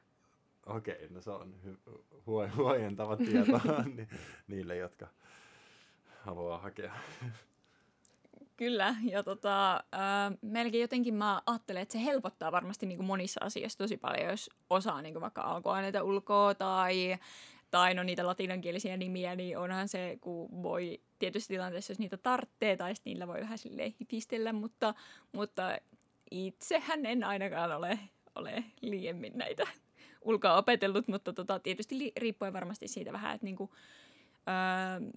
Okei, 0.65 1.07
no 1.09 1.21
se 1.21 1.31
on 1.31 1.53
hy- 1.65 1.91
huo- 2.25 2.49
huojentava 2.57 3.17
tieto 3.17 3.61
ni- 3.95 4.07
niille, 4.47 4.75
jotka 4.75 5.07
haluaa 6.23 6.59
hakea. 6.59 6.93
Kyllä, 8.57 8.95
ja 9.03 9.23
tota, 9.23 9.73
äh, 9.75 10.37
melkein 10.41 10.81
jotenkin 10.81 11.13
mä 11.13 11.41
ajattelen, 11.45 11.81
että 11.81 11.91
se 11.93 12.03
helpottaa 12.03 12.51
varmasti 12.51 12.85
niin 12.85 12.97
kuin 12.97 13.07
monissa 13.07 13.39
asioissa 13.43 13.77
tosi 13.77 13.97
paljon, 13.97 14.29
jos 14.29 14.49
osaa 14.69 15.01
niin 15.01 15.13
kuin 15.13 15.21
vaikka 15.21 15.41
alkuaineita 15.41 16.03
ulkoa 16.03 16.55
tai, 16.55 17.17
tai 17.71 17.93
no 17.93 18.03
niitä 18.03 18.27
latinankielisiä 18.27 18.97
nimiä, 18.97 19.35
niin 19.35 19.57
onhan 19.57 19.87
se, 19.87 20.17
kun 20.21 20.63
voi 20.63 21.01
tietysti 21.19 21.53
tilanteessa, 21.53 21.91
jos 21.91 21.99
niitä 21.99 22.17
tarttee 22.17 22.77
tai 22.77 22.95
sitten 22.95 23.11
niillä 23.11 23.27
voi 23.27 23.41
vähän 23.41 23.57
silleen 23.57 23.93
hifistellä, 23.99 24.53
mutta, 24.53 24.93
mutta 25.31 25.77
itsehän 26.31 27.05
en 27.05 27.23
ainakaan 27.23 27.75
ole, 27.75 27.99
ole 28.35 28.63
liiemmin 28.81 29.33
näitä 29.35 29.67
ulkoa 30.21 30.57
opetellut, 30.57 31.07
mutta 31.07 31.33
tota, 31.33 31.59
tietysti 31.59 32.11
riippuen 32.17 32.53
varmasti 32.53 32.87
siitä 32.87 33.13
vähän, 33.13 33.35
että 33.35 33.45
niinku, 33.45 33.69
öö, 33.73 33.79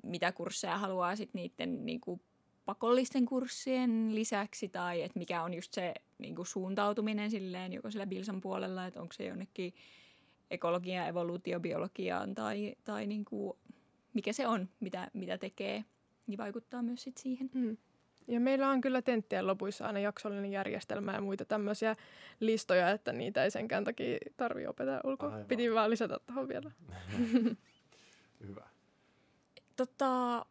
mitä 0.03 0.33
kursseja 0.33 0.79
haluaa 0.79 1.17
sitten 1.17 1.43
niiden 1.43 1.87
niinku, 1.87 2.21
pakollisten 2.65 3.27
kurssien 3.27 4.15
lisäksi 4.15 4.69
tai 4.69 5.03
että 5.03 5.19
mikä 5.19 5.43
on 5.43 5.55
just 5.55 5.73
se 5.73 5.95
niinku, 6.19 6.45
suuntautuminen 6.45 7.31
silleen 7.31 7.73
joko 7.73 7.91
sillä 7.91 8.07
Bilsan 8.07 8.41
puolella, 8.41 8.87
että 8.87 9.01
onko 9.01 9.13
se 9.13 9.25
jonnekin 9.25 9.75
ekologiaan, 10.51 11.09
evoluutiobiologiaan 11.09 12.35
tai, 12.35 12.75
tai 12.85 13.07
niinku, 13.07 13.59
mikä 14.15 14.33
se 14.33 14.47
on, 14.47 14.69
mitä, 14.81 15.11
mitä 15.13 15.39
tekee, 15.39 15.85
niin 16.27 16.39
vaikuttaa 16.39 16.83
myös 16.83 17.03
sit 17.03 17.17
siihen. 17.17 17.51
Mm. 17.55 17.77
Ja 18.29 18.41
meillä 18.41 18.71
on 18.71 18.81
kyllä 18.81 19.03
tenttien 19.03 19.47
lopuissa 19.47 19.87
aina 19.87 19.99
jaksollinen 19.99 20.53
järjestelmä 20.53 21.13
ja 21.13 21.21
muita 21.21 21.45
tämmöisiä 21.45 21.97
listoja, 22.41 22.91
että 22.91 23.13
niitä 23.13 23.45
ei 23.45 23.51
senkään 23.51 23.85
takia 23.85 24.19
tarvitse 24.37 24.69
opetella 24.69 25.01
ulkoa. 25.05 25.39
Piti 25.49 25.75
vaan 25.75 25.91
lisätä 25.91 26.19
tuohon 26.27 26.49
vielä. 26.49 26.71
Hyvä. 28.49 28.76
Tota, 29.77 30.47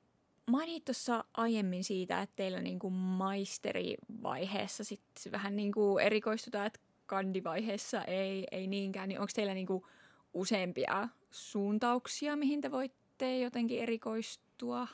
mainit 0.45 0.85
tuossa 0.85 1.23
aiemmin 1.33 1.83
siitä, 1.83 2.21
että 2.21 2.35
teillä 2.35 2.61
niinku 2.61 2.89
maisterivaiheessa 2.89 4.83
sit 4.83 5.01
vähän 5.31 5.55
niinku 5.55 5.97
erikoistutaan, 5.97 6.67
että 6.67 6.79
kandivaiheessa 7.05 8.03
ei, 8.03 8.47
ei 8.51 8.67
niinkään. 8.67 9.09
Niin 9.09 9.19
onko 9.19 9.31
teillä 9.35 9.53
niinku 9.53 9.87
useampia 10.33 11.07
suuntauksia, 11.31 12.35
mihin 12.35 12.61
te 12.61 12.71
voitte 12.71 13.39
jotenkin 13.39 13.79
erikoistua? 13.79 14.87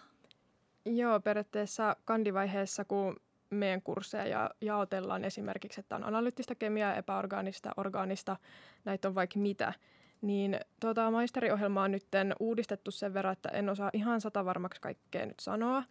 Joo, 0.85 1.19
periaatteessa 1.19 1.95
kandivaiheessa, 2.05 2.85
kun 2.85 3.15
meidän 3.49 3.81
kursseja 3.81 4.27
ja 4.27 4.49
jaotellaan 4.61 5.25
esimerkiksi, 5.25 5.79
että 5.79 5.95
on 5.95 6.03
analyyttistä 6.03 6.55
kemiaa, 6.55 6.95
epäorgaanista, 6.95 7.71
orgaanista, 7.77 8.37
näitä 8.85 9.07
on 9.07 9.15
vaikka 9.15 9.39
mitä, 9.39 9.73
niin 10.21 10.59
tuota 10.79 11.11
maisteriohjelmaa 11.11 11.83
on 11.83 11.91
nyt 11.91 12.07
uudistettu 12.39 12.91
sen 12.91 13.13
verran, 13.13 13.33
että 13.33 13.49
en 13.49 13.69
osaa 13.69 13.89
ihan 13.93 14.21
sata 14.21 14.45
varmaksi 14.45 14.81
kaikkea 14.81 15.25
nyt 15.25 15.39
sanoa, 15.39 15.83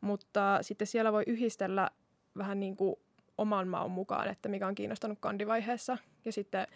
mutta 0.00 0.58
sitten 0.62 0.86
siellä 0.86 1.12
voi 1.12 1.22
yhdistellä 1.26 1.90
vähän 2.38 2.60
niin 2.60 2.76
kuin 2.76 2.96
oman 3.38 3.68
maun 3.68 3.90
mukaan, 3.90 4.28
että 4.28 4.48
mikä 4.48 4.66
on 4.66 4.74
kiinnostanut 4.74 5.18
kandivaiheessa. 5.20 5.98
Ja 6.24 6.32
sitten 6.32 6.66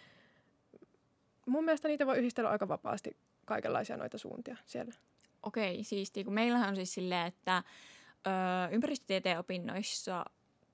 mun 1.45 1.65
mielestä 1.65 1.87
niitä 1.87 2.05
voi 2.05 2.17
yhdistellä 2.17 2.49
aika 2.49 2.67
vapaasti 2.67 3.17
kaikenlaisia 3.45 3.97
noita 3.97 4.17
suuntia 4.17 4.57
siellä. 4.65 4.93
Okei, 5.43 5.83
siistiä. 5.83 6.23
Kun 6.23 6.33
meillähän 6.33 6.69
on 6.69 6.75
siis 6.75 6.93
silleen, 6.93 7.27
että 7.27 7.63
ö, 8.27 8.29
ympäristötieteen 8.71 9.39
opinnoissa, 9.39 10.25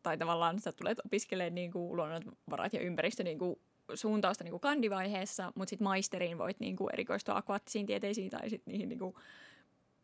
tai 0.04 0.18
tavallaan 0.18 0.60
sä 0.60 0.72
tulet 0.72 1.00
opiskelemaan 1.06 1.56
niin 1.56 1.72
kuin 1.72 1.96
luonnonvarat 1.96 2.74
ja 2.74 2.80
ympäristö 2.80 3.24
niin 3.24 3.40
kuin 3.40 3.60
suuntausta 3.94 4.44
niin 4.44 4.52
kuin 4.52 4.62
kandivaiheessa, 4.62 5.52
mutta 5.56 5.70
sitten 5.70 5.84
maisteriin 5.84 6.38
voit 6.38 6.60
niin 6.60 6.76
kuin 6.76 6.94
erikoistua 6.94 7.38
akvaattisiin 7.38 7.86
tieteisiin 7.86 8.30
tai 8.30 8.50
sitten 8.50 8.72
niihin 8.72 8.90
niin 8.90 9.00
kuin 9.00 9.16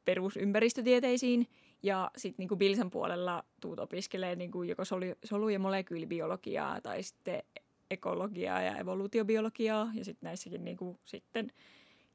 perusympäristötieteisiin. 0.05 1.47
Ja 1.83 2.11
sitten 2.17 2.47
niin 2.49 2.59
Bilsan 2.59 2.91
puolella 2.91 3.43
tuut 3.61 3.79
opiskelemaan 3.79 4.37
niin 4.37 4.51
kuin 4.51 4.69
joko 4.69 4.83
solu- 4.83 5.17
solu- 5.25 5.49
ja 5.49 5.59
molekyylibiologiaa 5.59 6.81
tai 6.81 7.03
sitten 7.03 7.43
ekologiaa 7.91 8.61
ja 8.61 8.77
evoluutiobiologiaa. 8.77 9.91
Ja 9.93 10.05
sitten 10.05 10.27
näissäkin 10.27 10.65
niin 10.65 10.77
kuin, 10.77 10.99
sitten 11.05 11.51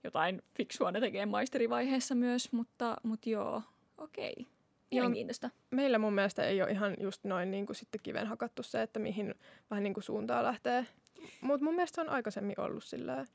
jotain 0.05 0.43
fiksua 0.57 0.93
ne 0.93 1.01
tekee 1.01 1.27
maisterivaiheessa 1.27 2.15
myös, 2.15 2.53
mutta, 2.53 2.97
mutta 3.03 3.31
joo, 3.31 3.63
okei. 3.99 4.47
Mielenkiintoista. 4.91 5.51
Meillä 5.71 5.99
mun 5.99 6.13
mielestä 6.13 6.45
ei 6.45 6.63
ole 6.63 6.71
ihan 6.71 6.97
just 7.01 7.25
noin 7.25 7.51
niin 7.51 7.67
kuin 7.67 7.77
sitten 7.77 8.01
kiven 8.03 8.27
hakattu 8.27 8.63
se, 8.63 8.83
että 8.83 8.99
mihin 8.99 9.35
vähän 9.71 9.83
niin 9.83 9.95
kuin 9.95 10.05
suuntaan 10.05 10.45
lähtee. 10.45 10.87
Mutta 11.41 11.65
mun 11.65 11.75
mielestä 11.75 12.01
on 12.01 12.09
aikaisemmin 12.09 12.61
ollut 12.61 12.85
sillä 12.85 13.27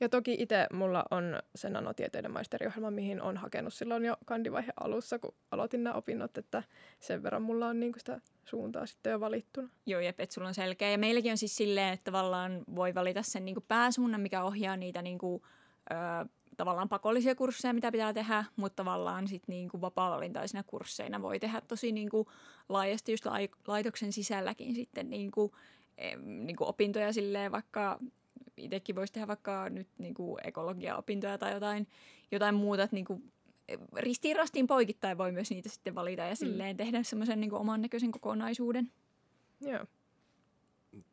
ja 0.00 0.08
toki 0.08 0.36
itse 0.38 0.66
mulla 0.72 1.04
on 1.10 1.42
se 1.54 1.70
nanotieteiden 1.70 2.32
maisteriohjelma, 2.32 2.90
mihin 2.90 3.22
on 3.22 3.36
hakenut 3.36 3.74
silloin 3.74 4.04
jo 4.04 4.16
kandivaiheen 4.24 4.72
alussa, 4.80 5.18
kun 5.18 5.34
aloitin 5.50 5.84
nämä 5.84 5.94
opinnot, 5.94 6.38
että 6.38 6.62
sen 7.00 7.22
verran 7.22 7.42
mulla 7.42 7.66
on 7.66 7.80
niinku 7.80 7.98
sitä 7.98 8.20
suuntaa 8.44 8.86
sitten 8.86 9.10
jo 9.10 9.20
valittuna. 9.20 9.68
Joo, 9.86 10.00
jep, 10.00 10.20
että 10.20 10.34
sulla 10.34 10.48
on 10.48 10.54
selkeä. 10.54 10.90
Ja 10.90 10.98
meilläkin 10.98 11.30
on 11.30 11.38
siis 11.38 11.56
silleen, 11.56 11.92
että 11.92 12.04
tavallaan 12.04 12.64
voi 12.74 12.94
valita 12.94 13.22
sen 13.22 13.44
niinku 13.44 13.64
pääsuunnan, 13.68 14.20
mikä 14.20 14.42
ohjaa 14.42 14.76
niitä 14.76 15.02
niinku, 15.02 15.42
ö, 15.90 16.28
tavallaan 16.56 16.88
pakollisia 16.88 17.34
kursseja, 17.34 17.74
mitä 17.74 17.92
pitää 17.92 18.12
tehdä, 18.12 18.44
mutta 18.56 18.76
tavallaan 18.76 19.28
sitten 19.28 19.52
niinku 19.52 19.80
vapaa-valintaisina 19.80 20.62
kursseina 20.62 21.22
voi 21.22 21.38
tehdä 21.38 21.60
tosi 21.68 21.92
niinku 21.92 22.30
laajasti 22.68 23.12
just 23.12 23.26
laitoksen 23.66 24.12
sisälläkin 24.12 24.74
sitten 24.74 25.10
niinku, 25.10 25.54
niinku 26.16 26.64
opintoja 26.68 27.12
silleen 27.12 27.52
vaikka 27.52 27.98
itsekin 28.56 28.96
voisi 28.96 29.12
tehdä 29.12 29.26
vaikka 29.26 29.68
nyt 29.68 29.88
niin 29.98 30.14
kuin 30.14 30.38
ekologia-opintoja 30.44 31.38
tai 31.38 31.52
jotain, 31.52 31.86
jotain 32.30 32.54
muuta, 32.54 32.82
että 32.82 32.96
niin 32.96 33.04
kuin 33.04 33.32
ristiin 33.96 34.36
rastiin 34.36 34.66
poikittain 34.66 35.18
voi 35.18 35.32
myös 35.32 35.50
niitä 35.50 35.68
sitten 35.68 35.94
valita 35.94 36.22
ja 36.22 36.32
mm. 36.32 36.36
silleen 36.36 36.76
tehdä 36.76 37.02
semmoisen 37.02 37.40
niin 37.40 37.52
oman 37.52 37.82
näköisen 37.82 38.12
kokonaisuuden. 38.12 38.92
Joo. 39.60 39.86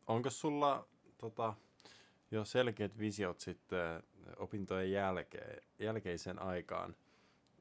Onko 0.08 0.30
sulla 0.30 0.88
tota, 1.18 1.54
jo 2.32 2.46
selkeät 2.46 3.00
visiot 3.00 3.40
sitten 3.40 4.04
opintojen 4.38 4.92
jälkeen, 4.92 5.62
jälkeisen 5.80 6.42
aikaan, 6.42 6.96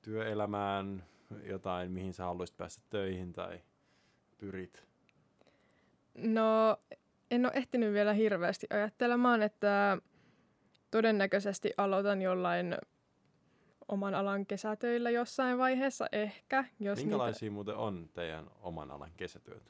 työelämään, 0.03 1.05
jotain, 1.43 1.93
mihin 1.93 2.15
sä 2.15 2.25
haluaisit 2.25 2.57
päästä 2.57 2.83
töihin 2.91 3.33
tai 3.33 3.61
pyrit? 4.39 4.85
No 6.15 6.77
en 7.35 7.47
ole 7.47 7.53
ehtinyt 7.55 7.93
vielä 7.93 8.13
hirveästi 8.13 8.67
ajattelemaan, 8.71 9.43
että 9.43 9.99
todennäköisesti 10.91 11.73
aloitan 11.77 12.23
jollain 12.23 12.77
oman 13.89 14.15
alan 14.15 14.47
kesätöillä 14.47 15.11
jossain 15.11 15.59
vaiheessa 15.59 16.07
ehkä. 16.13 16.65
Jos 16.81 16.99
Minkälaisia 16.99 17.47
niitä... 17.47 17.55
muuten 17.55 17.77
on 17.77 18.09
teidän 18.15 18.51
oman 18.63 18.91
alan 18.91 19.11
kesätyöt? 19.17 19.63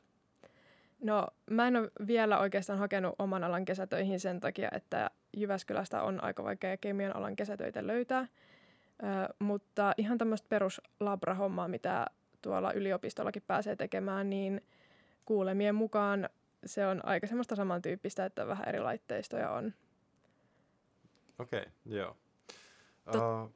No 1.01 1.27
mä 1.51 1.69
en 1.69 1.77
ole 1.77 1.91
vielä 2.07 2.39
oikeastaan 2.39 2.79
hakenut 2.79 3.15
oman 3.19 3.45
alan 3.45 3.65
kesätöihin 3.65 4.21
sen 4.21 4.41
takia, 4.41 4.69
että 4.73 5.11
Jyväskylästä 5.37 6.03
on 6.03 6.25
aika 6.25 6.45
vaikea 6.45 6.77
kemian 6.77 7.17
alan 7.17 7.37
kesätöitä 7.37 7.87
löytää. 7.87 8.21
Ö, 8.21 9.35
mutta 9.39 9.95
ihan 9.97 10.19
tämmöistä 10.19 10.49
peruslabrahommaa, 10.49 11.69
mitä 11.69 12.07
tuolla 12.43 12.73
yliopistollakin 12.73 13.43
pääsee 13.47 13.77
tekemään, 13.77 14.31
niin 14.31 14.61
kuulemien 15.25 15.75
mukaan 15.75 16.29
se 16.67 16.87
on 16.87 17.05
aika 17.05 17.27
semmoista 17.27 17.57
samantyyppistä, 17.57 18.25
että 18.25 18.47
vähän 18.47 18.69
eri 18.69 18.81
laitteistoja 18.81 19.51
on. 19.51 19.75
Okei, 21.39 21.61
okay, 21.61 21.73
joo. 21.85 22.17
Tot, 23.13 23.45
uh, 23.45 23.55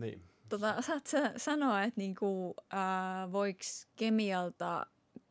niin. 0.00 0.22
Tota, 0.48 0.74
osaat 0.74 1.06
sä 1.06 1.32
sanoa, 1.36 1.82
että 1.82 2.00
niinku, 2.00 2.48
uh, 2.50 3.32
voiko 3.32 3.60
kemialta 3.96 4.86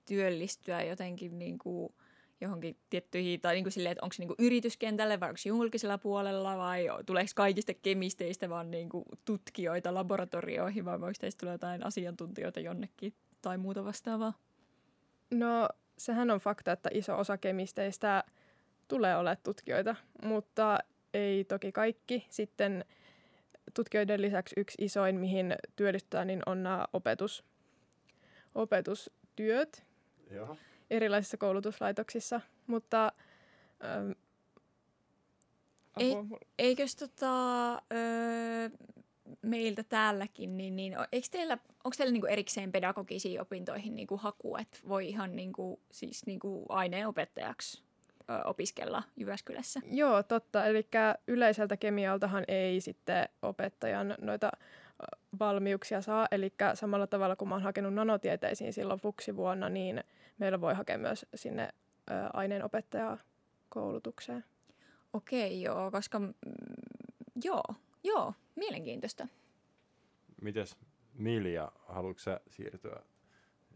työllistyä 0.06 0.84
jotenkin 0.84 1.40
niinku, 1.40 1.96
johonkin 2.42 2.78
tiettyihin, 2.90 3.42
tai 3.42 3.56
niinku 3.56 3.70
silleen, 3.70 3.92
että 3.92 4.06
onko 4.06 4.14
se 4.14 4.22
niinku 4.22 4.36
yrityskentälle 4.40 5.20
vai 5.20 5.30
onko 5.30 5.38
se 5.38 5.50
julkisella 5.50 5.98
puolella 5.98 6.58
vai 6.58 6.88
tuleeko 7.06 7.32
kaikista 7.36 7.74
kemisteistä 7.74 8.50
vaan 8.50 8.72
niinku 8.72 9.04
tutkijoita 9.26 9.94
laboratorioihin 9.94 10.86
vai 10.86 11.02
voiko 11.02 11.18
teistä 11.20 11.40
tulla 11.40 11.54
jotain 11.54 11.86
asiantuntijoita 11.86 12.60
jonnekin 12.60 13.14
tai 13.42 13.58
muuta 13.58 13.86
vastaavaa? 13.86 14.34
No 15.32 15.70
sehän 16.06 16.32
on 16.32 16.40
fakta, 16.40 16.72
että 16.72 16.90
iso 16.94 17.18
osa 17.18 17.38
kemisteistä 17.38 18.24
tulee 18.88 19.18
olemaan 19.18 19.38
tutkijoita, 19.44 19.96
mutta 20.24 20.80
ei 21.14 21.44
toki 21.44 21.72
kaikki. 21.72 22.26
Sitten 22.30 22.86
tutkijoiden 23.74 24.22
lisäksi 24.22 24.56
yksi 24.58 24.86
isoin, 24.86 25.16
mihin 25.16 25.56
työllistytään, 25.76 26.28
niin 26.28 26.42
on 26.46 26.64
nämä 26.64 26.86
opetus, 26.94 27.44
opetustyöt 28.56 29.84
Joo. 30.32 30.58
erilaisissa 30.90 31.38
koulutuslaitoksissa. 31.38 32.42
Mutta 32.68 33.12
ähm, 33.86 34.12
ei, 36.00 36.16
eikös 36.60 36.96
tota, 36.96 37.74
öö, 37.74 38.70
meiltä 39.42 39.84
täälläkin, 39.84 40.58
niin, 40.58 40.76
niin 40.76 40.96
eikö 41.12 41.28
teillä, 41.32 41.58
onko 41.84 41.96
teillä 41.98 42.12
niinku 42.12 42.28
erikseen 42.28 42.72
pedagogisiin 42.72 43.42
opintoihin 43.42 43.96
niinku 43.96 44.18
haku, 44.18 44.58
että 44.58 44.80
voi 44.88 45.10
ihan 45.10 45.36
niinku, 45.36 45.80
siis 45.92 46.26
niinku 46.26 46.66
aineenopettajaksi 46.70 47.84
ö, 48.30 48.48
opiskella 48.48 49.04
Jyväskylässä? 49.18 49.80
Joo, 49.92 50.24
totta. 50.24 50.66
Eli 50.66 50.88
yleiseltä 51.28 51.78
kemialtahan 51.78 52.44
ei 52.48 52.82
sitten 52.82 53.30
opettajan 53.42 54.16
noita 54.22 54.52
valmiuksia 55.40 56.02
saa. 56.02 56.28
Eli 56.32 56.54
samalla 56.74 57.08
tavalla 57.08 57.36
kuin 57.36 57.50
mä 57.50 57.56
oon 57.56 57.64
hakenut 57.64 57.94
nanotieteisiin 57.94 58.74
silloin 58.74 59.00
vuonna, 59.36 59.70
niin 59.70 60.04
meillä 60.38 60.62
voi 60.62 60.74
hakea 60.74 60.98
myös 60.98 61.26
sinne 61.36 61.64
ö, 61.64 62.14
aineenopettajaa 62.34 63.18
koulutukseen. 63.70 64.46
Okei, 65.14 65.62
joo, 65.62 65.92
koska 65.92 66.20
mm, 66.20 66.32
joo, 67.44 67.64
Joo, 68.04 68.34
mielenkiintoista. 68.56 69.28
Mites 70.42 70.78
Milja, 71.14 71.72
haluatko 71.88 72.20
sä 72.20 72.40
siirtyä 72.50 73.00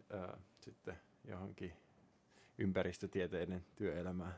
ää, 0.10 0.38
sitten 0.60 0.98
johonkin 1.28 1.74
ympäristötieteiden 2.58 3.66
työelämään? 3.76 4.36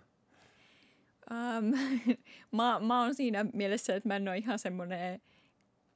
Um, 1.31 1.73
mä, 2.57 2.79
mä 2.79 3.01
oon 3.01 3.15
siinä 3.15 3.45
mielessä, 3.53 3.95
että 3.95 4.09
mä 4.09 4.15
en 4.15 4.27
ole 4.27 4.37
ihan 4.37 4.59
semmoinen 4.59 5.21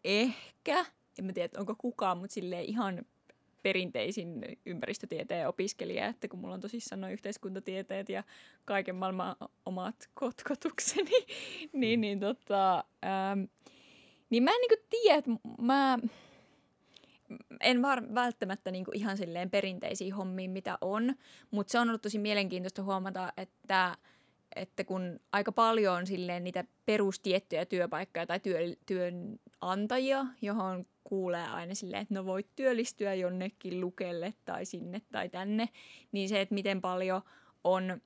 ehkä, 0.03 0.85
en 1.19 1.25
mä 1.25 1.33
tiedä, 1.33 1.49
onko 1.57 1.75
kukaan, 1.77 2.17
mutta 2.17 2.33
sille 2.33 2.63
ihan 2.63 3.05
perinteisin 3.63 4.41
ympäristötieteen 4.65 5.47
opiskelija, 5.47 6.07
että 6.07 6.27
kun 6.27 6.39
mulla 6.39 6.53
on 6.53 6.61
tosissaan 6.61 7.01
noin 7.01 7.13
yhteiskuntatieteet 7.13 8.09
ja 8.09 8.23
kaiken 8.65 8.95
maailman 8.95 9.35
omat 9.65 10.09
kotkotukseni, 10.13 11.25
niin, 11.73 12.01
niin 12.01 12.19
tota, 12.19 12.83
ähm, 13.05 13.43
niin 14.29 14.43
mä 14.43 14.51
en 14.51 14.61
niinku 14.61 14.85
tiedä, 14.89 15.17
että 15.17 15.31
mä 15.61 15.99
en 17.61 17.81
var, 17.81 18.03
välttämättä 18.15 18.71
niinku 18.71 18.91
ihan 18.93 19.17
silleen 19.17 19.49
perinteisiin 19.49 20.13
hommiin, 20.13 20.51
mitä 20.51 20.77
on, 20.81 21.15
mutta 21.51 21.71
se 21.71 21.79
on 21.79 21.89
ollut 21.89 22.01
tosi 22.01 22.19
mielenkiintoista 22.19 22.83
huomata, 22.83 23.33
että, 23.37 23.97
että 24.55 24.83
kun 24.83 25.19
aika 25.31 25.51
paljon 25.51 25.95
on 25.95 26.07
silleen 26.07 26.43
niitä 26.43 26.63
perustiettyjä 26.85 27.65
työpaikkoja 27.65 28.27
tai 28.27 28.39
työ, 28.39 28.59
työnantajia, 28.85 30.25
johon 30.41 30.85
kuulee 31.03 31.47
aina 31.47 31.75
silleen, 31.75 32.01
että 32.01 32.13
no 32.13 32.25
voit 32.25 32.47
työllistyä 32.55 33.13
jonnekin 33.13 33.81
lukelle 33.81 34.33
tai 34.45 34.65
sinne 34.65 35.01
tai 35.11 35.29
tänne, 35.29 35.69
niin 36.11 36.29
se, 36.29 36.41
että 36.41 36.55
miten 36.55 36.81
paljon 36.81 37.21
on 37.63 38.01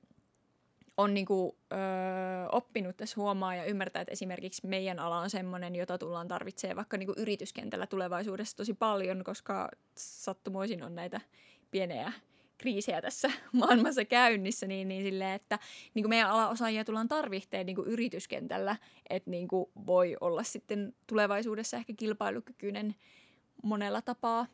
on 0.98 1.14
niinku, 1.14 1.56
ö, 1.72 1.76
oppinut 2.52 2.96
tässä 2.96 3.20
huomaa 3.20 3.54
ja 3.54 3.64
ymmärtää, 3.64 4.02
että 4.02 4.12
esimerkiksi 4.12 4.66
meidän 4.66 4.98
ala 4.98 5.18
on 5.18 5.30
sellainen, 5.30 5.76
jota 5.76 5.98
tullaan 5.98 6.28
tarvitsemaan 6.28 6.76
vaikka 6.76 6.96
niinku 6.96 7.14
yrityskentällä 7.16 7.86
tulevaisuudessa 7.86 8.56
tosi 8.56 8.74
paljon, 8.74 9.24
koska 9.24 9.68
sattumoisin 9.94 10.82
on 10.82 10.94
näitä 10.94 11.20
pieniä 11.70 12.12
kriisejä 12.58 13.02
tässä 13.02 13.30
maailmassa 13.52 14.04
käynnissä, 14.04 14.66
niin, 14.66 14.88
niin 14.88 15.02
silleen, 15.02 15.34
että 15.34 15.58
niin 15.94 16.02
kuin 16.02 16.10
meidän 16.10 16.30
alaosaajia 16.30 16.84
tullaan 16.84 17.08
tarvitsemaan 17.08 17.66
niin 17.66 17.76
kuin 17.76 17.88
yrityskentällä, 17.88 18.76
että 19.10 19.30
niin 19.30 19.48
kuin 19.48 19.70
voi 19.86 20.16
olla 20.20 20.42
sitten 20.42 20.94
tulevaisuudessa 21.06 21.76
ehkä 21.76 21.92
kilpailukykyinen 21.96 22.94
monella 23.62 24.02
tapaa. 24.02 24.46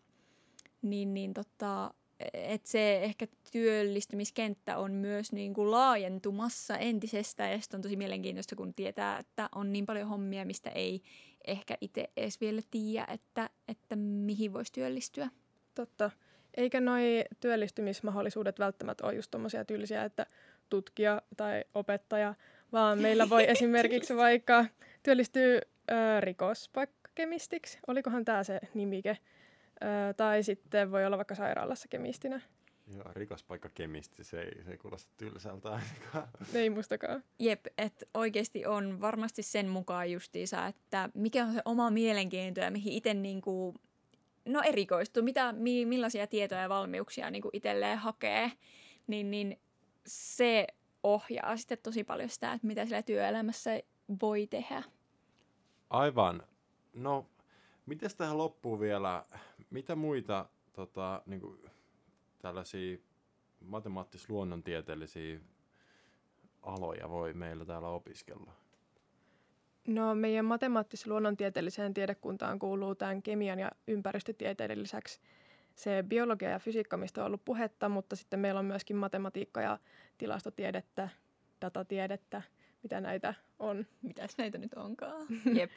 Niin, 0.82 1.14
niin 1.14 1.34
tota, 1.34 1.94
että 2.32 2.68
se 2.68 3.02
ehkä 3.02 3.26
työllistymiskenttä 3.52 4.78
on 4.78 4.92
myös 4.92 5.32
niin 5.32 5.54
kuin 5.54 5.70
laajentumassa 5.70 6.78
entisestään 6.78 7.50
ja 7.52 7.58
on 7.74 7.82
tosi 7.82 7.96
mielenkiintoista, 7.96 8.56
kun 8.56 8.74
tietää, 8.74 9.18
että 9.18 9.48
on 9.54 9.72
niin 9.72 9.86
paljon 9.86 10.08
hommia, 10.08 10.44
mistä 10.44 10.70
ei 10.70 11.02
ehkä 11.46 11.78
itse 11.80 12.10
edes 12.16 12.40
vielä 12.40 12.60
tiedä, 12.70 13.06
että, 13.12 13.50
että 13.68 13.96
mihin 13.96 14.52
voisi 14.52 14.72
työllistyä. 14.72 15.28
Totta. 15.74 16.10
Eikä 16.56 16.80
noi 16.80 17.24
työllistymismahdollisuudet 17.40 18.58
välttämättä 18.58 19.06
ole 19.06 19.14
just 19.14 19.30
tommosia 19.30 19.64
tyylisiä, 19.64 20.04
että 20.04 20.26
tutkija 20.70 21.22
tai 21.36 21.64
opettaja, 21.74 22.34
vaan 22.72 22.98
meillä 22.98 23.30
voi 23.30 23.50
esimerkiksi 23.50 24.16
vaikka 24.16 24.64
työllistyä 25.02 25.60
ö, 25.90 26.20
rikospaikkakemistiksi. 26.20 27.78
Olikohan 27.86 28.24
tämä 28.24 28.44
se 28.44 28.60
nimike? 28.74 29.18
Ö, 29.82 30.14
tai 30.14 30.42
sitten 30.42 30.90
voi 30.90 31.06
olla 31.06 31.16
vaikka 31.16 31.34
sairaalassa 31.34 31.88
kemistinä. 31.88 32.40
Joo, 32.96 33.04
rikospaikka 33.12 33.68
kemisti, 33.74 34.24
se 34.24 34.40
ei, 34.40 34.64
se 34.64 34.70
ei 34.70 34.78
kuulosta 34.78 35.12
tylsältä 35.16 35.68
ainakaan. 35.68 36.28
Ei 36.54 36.70
mustakaan. 36.70 37.24
Jep, 37.38 37.66
että 37.78 38.06
oikeasti 38.14 38.66
on 38.66 39.00
varmasti 39.00 39.42
sen 39.42 39.68
mukaan 39.68 40.12
justiinsa, 40.12 40.66
että 40.66 41.10
mikä 41.14 41.44
on 41.44 41.52
se 41.54 41.62
oma 41.64 41.90
mielenkiinto 41.90 42.60
ja 42.60 42.70
mihin 42.70 42.92
itse 42.92 43.14
niinku, 43.14 43.74
no 44.44 44.60
erikoistuu, 44.64 45.22
mitä, 45.22 45.52
mi, 45.52 45.86
millaisia 45.86 46.26
tietoja 46.26 46.60
ja 46.60 46.68
valmiuksia 46.68 47.30
niinku 47.30 47.50
itselleen 47.52 47.98
hakee, 47.98 48.52
niin, 49.06 49.30
niin 49.30 49.60
se 50.06 50.66
ohjaa 51.02 51.56
sitten 51.56 51.78
tosi 51.82 52.04
paljon 52.04 52.28
sitä, 52.28 52.52
että 52.52 52.66
mitä 52.66 52.86
siellä 52.86 53.02
työelämässä 53.02 53.80
voi 54.22 54.46
tehdä. 54.46 54.82
Aivan. 55.90 56.42
No, 56.92 57.26
miten 57.86 58.10
tähän 58.16 58.38
loppuu 58.38 58.80
vielä, 58.80 59.24
mitä 59.74 59.96
muita 59.96 60.48
tota, 60.72 61.22
niin 61.26 61.40
kuin, 61.40 61.58
tällaisia 62.38 62.98
matemaattis-luonnontieteellisiä 63.60 65.40
aloja 66.62 67.08
voi 67.08 67.34
meillä 67.34 67.64
täällä 67.64 67.88
opiskella? 67.88 68.52
No 69.88 70.14
meidän 70.14 70.44
matemaattis-luonnontieteelliseen 70.44 71.94
tiedekuntaan 71.94 72.58
kuuluu 72.58 72.94
tämän 72.94 73.22
kemian 73.22 73.58
ja 73.58 73.70
ympäristötieteiden 73.88 74.82
lisäksi 74.82 75.20
se 75.74 76.04
biologia 76.08 76.50
ja 76.50 76.58
fysiikka, 76.58 76.96
mistä 76.96 77.20
on 77.20 77.26
ollut 77.26 77.44
puhetta, 77.44 77.88
mutta 77.88 78.16
sitten 78.16 78.40
meillä 78.40 78.60
on 78.60 78.66
myöskin 78.66 78.96
matematiikka 78.96 79.60
ja 79.60 79.78
tilastotiedettä, 80.18 81.08
datatiedettä, 81.60 82.42
mitä 82.82 83.00
näitä 83.00 83.34
on. 83.58 83.86
Mitäs 84.02 84.38
näitä 84.38 84.58
nyt 84.58 84.74
onkaan? 84.74 85.26
Jep. 85.58 85.70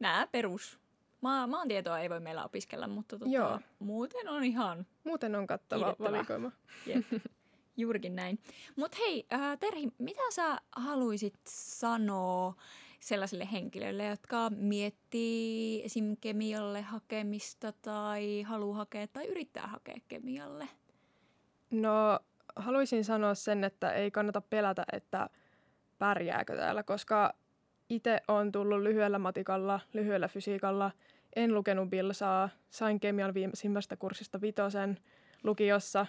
Nämä 0.00 0.28
perus. 0.32 0.85
Maa, 1.26 1.46
maantietoa 1.46 1.98
ei 2.00 2.10
voi 2.10 2.20
meillä 2.20 2.44
opiskella, 2.44 2.86
mutta 2.86 3.18
tota, 3.18 3.30
Joo. 3.30 3.60
muuten 3.78 4.28
on 4.28 4.44
ihan 4.44 4.86
Muuten 5.04 5.34
on 5.34 5.46
kattava 5.46 5.84
Kiitettävää. 5.84 6.12
valikoima. 6.12 6.52
Jep. 6.86 7.22
Juurikin 7.76 8.16
näin. 8.16 8.38
Mutta 8.76 8.96
hei, 9.00 9.26
äh, 9.32 9.58
Terhi, 9.58 9.88
mitä 9.98 10.22
sä 10.30 10.58
haluaisit 10.72 11.34
sanoa 11.48 12.54
sellaisille 13.00 13.48
henkilöille, 13.52 14.04
jotka 14.06 14.50
miettii 14.50 15.82
esim. 15.84 16.16
kemialle 16.20 16.82
hakemista 16.82 17.72
tai 17.72 18.42
haluaa 18.42 18.76
hakea 18.76 19.06
tai 19.06 19.26
yrittää 19.26 19.66
hakea 19.66 19.96
kemialle? 20.08 20.68
No 21.70 22.20
haluaisin 22.56 23.04
sanoa 23.04 23.34
sen, 23.34 23.64
että 23.64 23.92
ei 23.92 24.10
kannata 24.10 24.40
pelätä, 24.40 24.84
että 24.92 25.30
pärjääkö 25.98 26.56
täällä, 26.56 26.82
koska 26.82 27.34
itse 27.88 28.20
on 28.28 28.52
tullut 28.52 28.82
lyhyellä 28.82 29.18
matikalla, 29.18 29.80
lyhyellä 29.92 30.28
fysiikalla, 30.28 30.90
en 31.36 31.54
lukenut 31.54 31.90
bilsaa, 31.90 32.48
sain 32.70 33.00
kemian 33.00 33.34
viimeisimmästä 33.34 33.96
kurssista 33.96 34.40
vitosen 34.40 34.98
lukiossa 35.44 36.06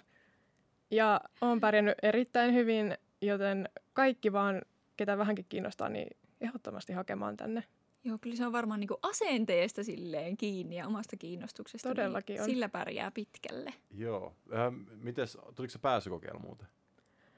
ja 0.91 1.21
olen 1.41 1.59
pärjännyt 1.59 1.95
erittäin 2.03 2.53
hyvin, 2.53 2.97
joten 3.21 3.69
kaikki 3.93 4.33
vaan, 4.33 4.61
ketä 4.97 5.17
vähänkin 5.17 5.45
kiinnostaa, 5.49 5.89
niin 5.89 6.17
ehdottomasti 6.41 6.93
hakemaan 6.93 7.37
tänne. 7.37 7.63
Joo, 8.03 8.17
kyllä 8.21 8.35
se 8.35 8.45
on 8.45 8.51
varmaan 8.51 8.79
niinku 8.79 8.99
asenteesta 9.01 9.83
silleen 9.83 10.37
kiinni 10.37 10.75
ja 10.75 10.87
omasta 10.87 11.17
kiinnostuksesta. 11.17 11.89
Todellakin 11.89 12.33
niin 12.33 12.41
on. 12.41 12.49
Sillä 12.49 12.69
pärjää 12.69 13.11
pitkälle. 13.11 13.73
Joo. 13.97 14.35
Ähm, 14.53 14.75
mites, 15.03 15.37
tuliko 15.55 15.71
se 15.71 15.79
pääsykokeilla 15.79 16.39
muuten? 16.39 16.67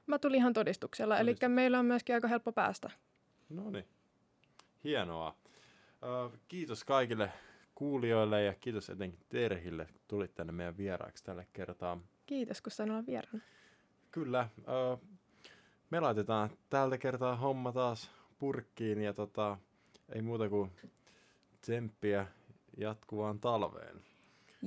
Mä 0.06 0.20
tulin 0.20 0.38
ihan 0.38 0.54
todistuksella, 0.54 1.18
eli 1.18 1.36
meillä 1.48 1.80
on 1.80 1.86
myöskin 1.86 2.16
aika 2.16 2.28
helppo 2.28 2.52
päästä. 2.52 2.90
No 3.50 3.70
niin. 3.70 3.86
Hienoa. 4.84 5.36
Äh, 6.04 6.40
kiitos 6.48 6.84
kaikille 6.84 7.32
kuulijoille 7.80 8.44
ja 8.44 8.54
kiitos 8.54 8.90
etenkin 8.90 9.20
Terhille, 9.30 9.86
kun 9.86 10.02
tulit 10.08 10.36
tänne 10.36 10.54
meidän 10.54 10.78
vieraaksi 10.78 11.24
tällä 11.24 11.46
kertaa. 11.54 12.02
Kiitos, 12.26 12.62
kun 12.62 12.72
sain 12.72 12.92
olla 12.92 13.06
vieraana. 13.06 13.40
Kyllä. 14.12 14.50
Me 15.90 16.00
laitetaan 16.00 16.50
tältä 16.70 16.98
kertaa 16.98 17.36
homma 17.36 17.72
taas 17.72 18.12
purkkiin 18.40 19.02
ja 19.02 19.14
tota, 19.14 19.58
ei 20.10 20.22
muuta 20.22 20.50
kuin 20.50 20.72
tsemppiä 21.62 22.28
jatkuvaan 22.78 23.40
talveen. 23.40 24.02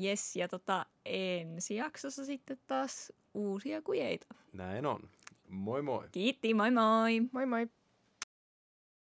Yes, 0.03 0.37
ja 0.37 0.49
tota, 0.49 0.87
ensi 1.05 1.77
jaksossa 1.77 2.25
sitten 2.25 2.59
taas 2.67 3.13
uusia 3.35 3.83
kujeita. 3.83 4.27
Näin 4.53 4.87
on. 4.87 5.01
Moi 5.49 5.83
moi! 5.83 6.09
Kiitti, 6.13 6.55
moi 6.55 6.71
moi! 6.71 7.21
Moi 7.33 7.47
moi! 7.47 7.69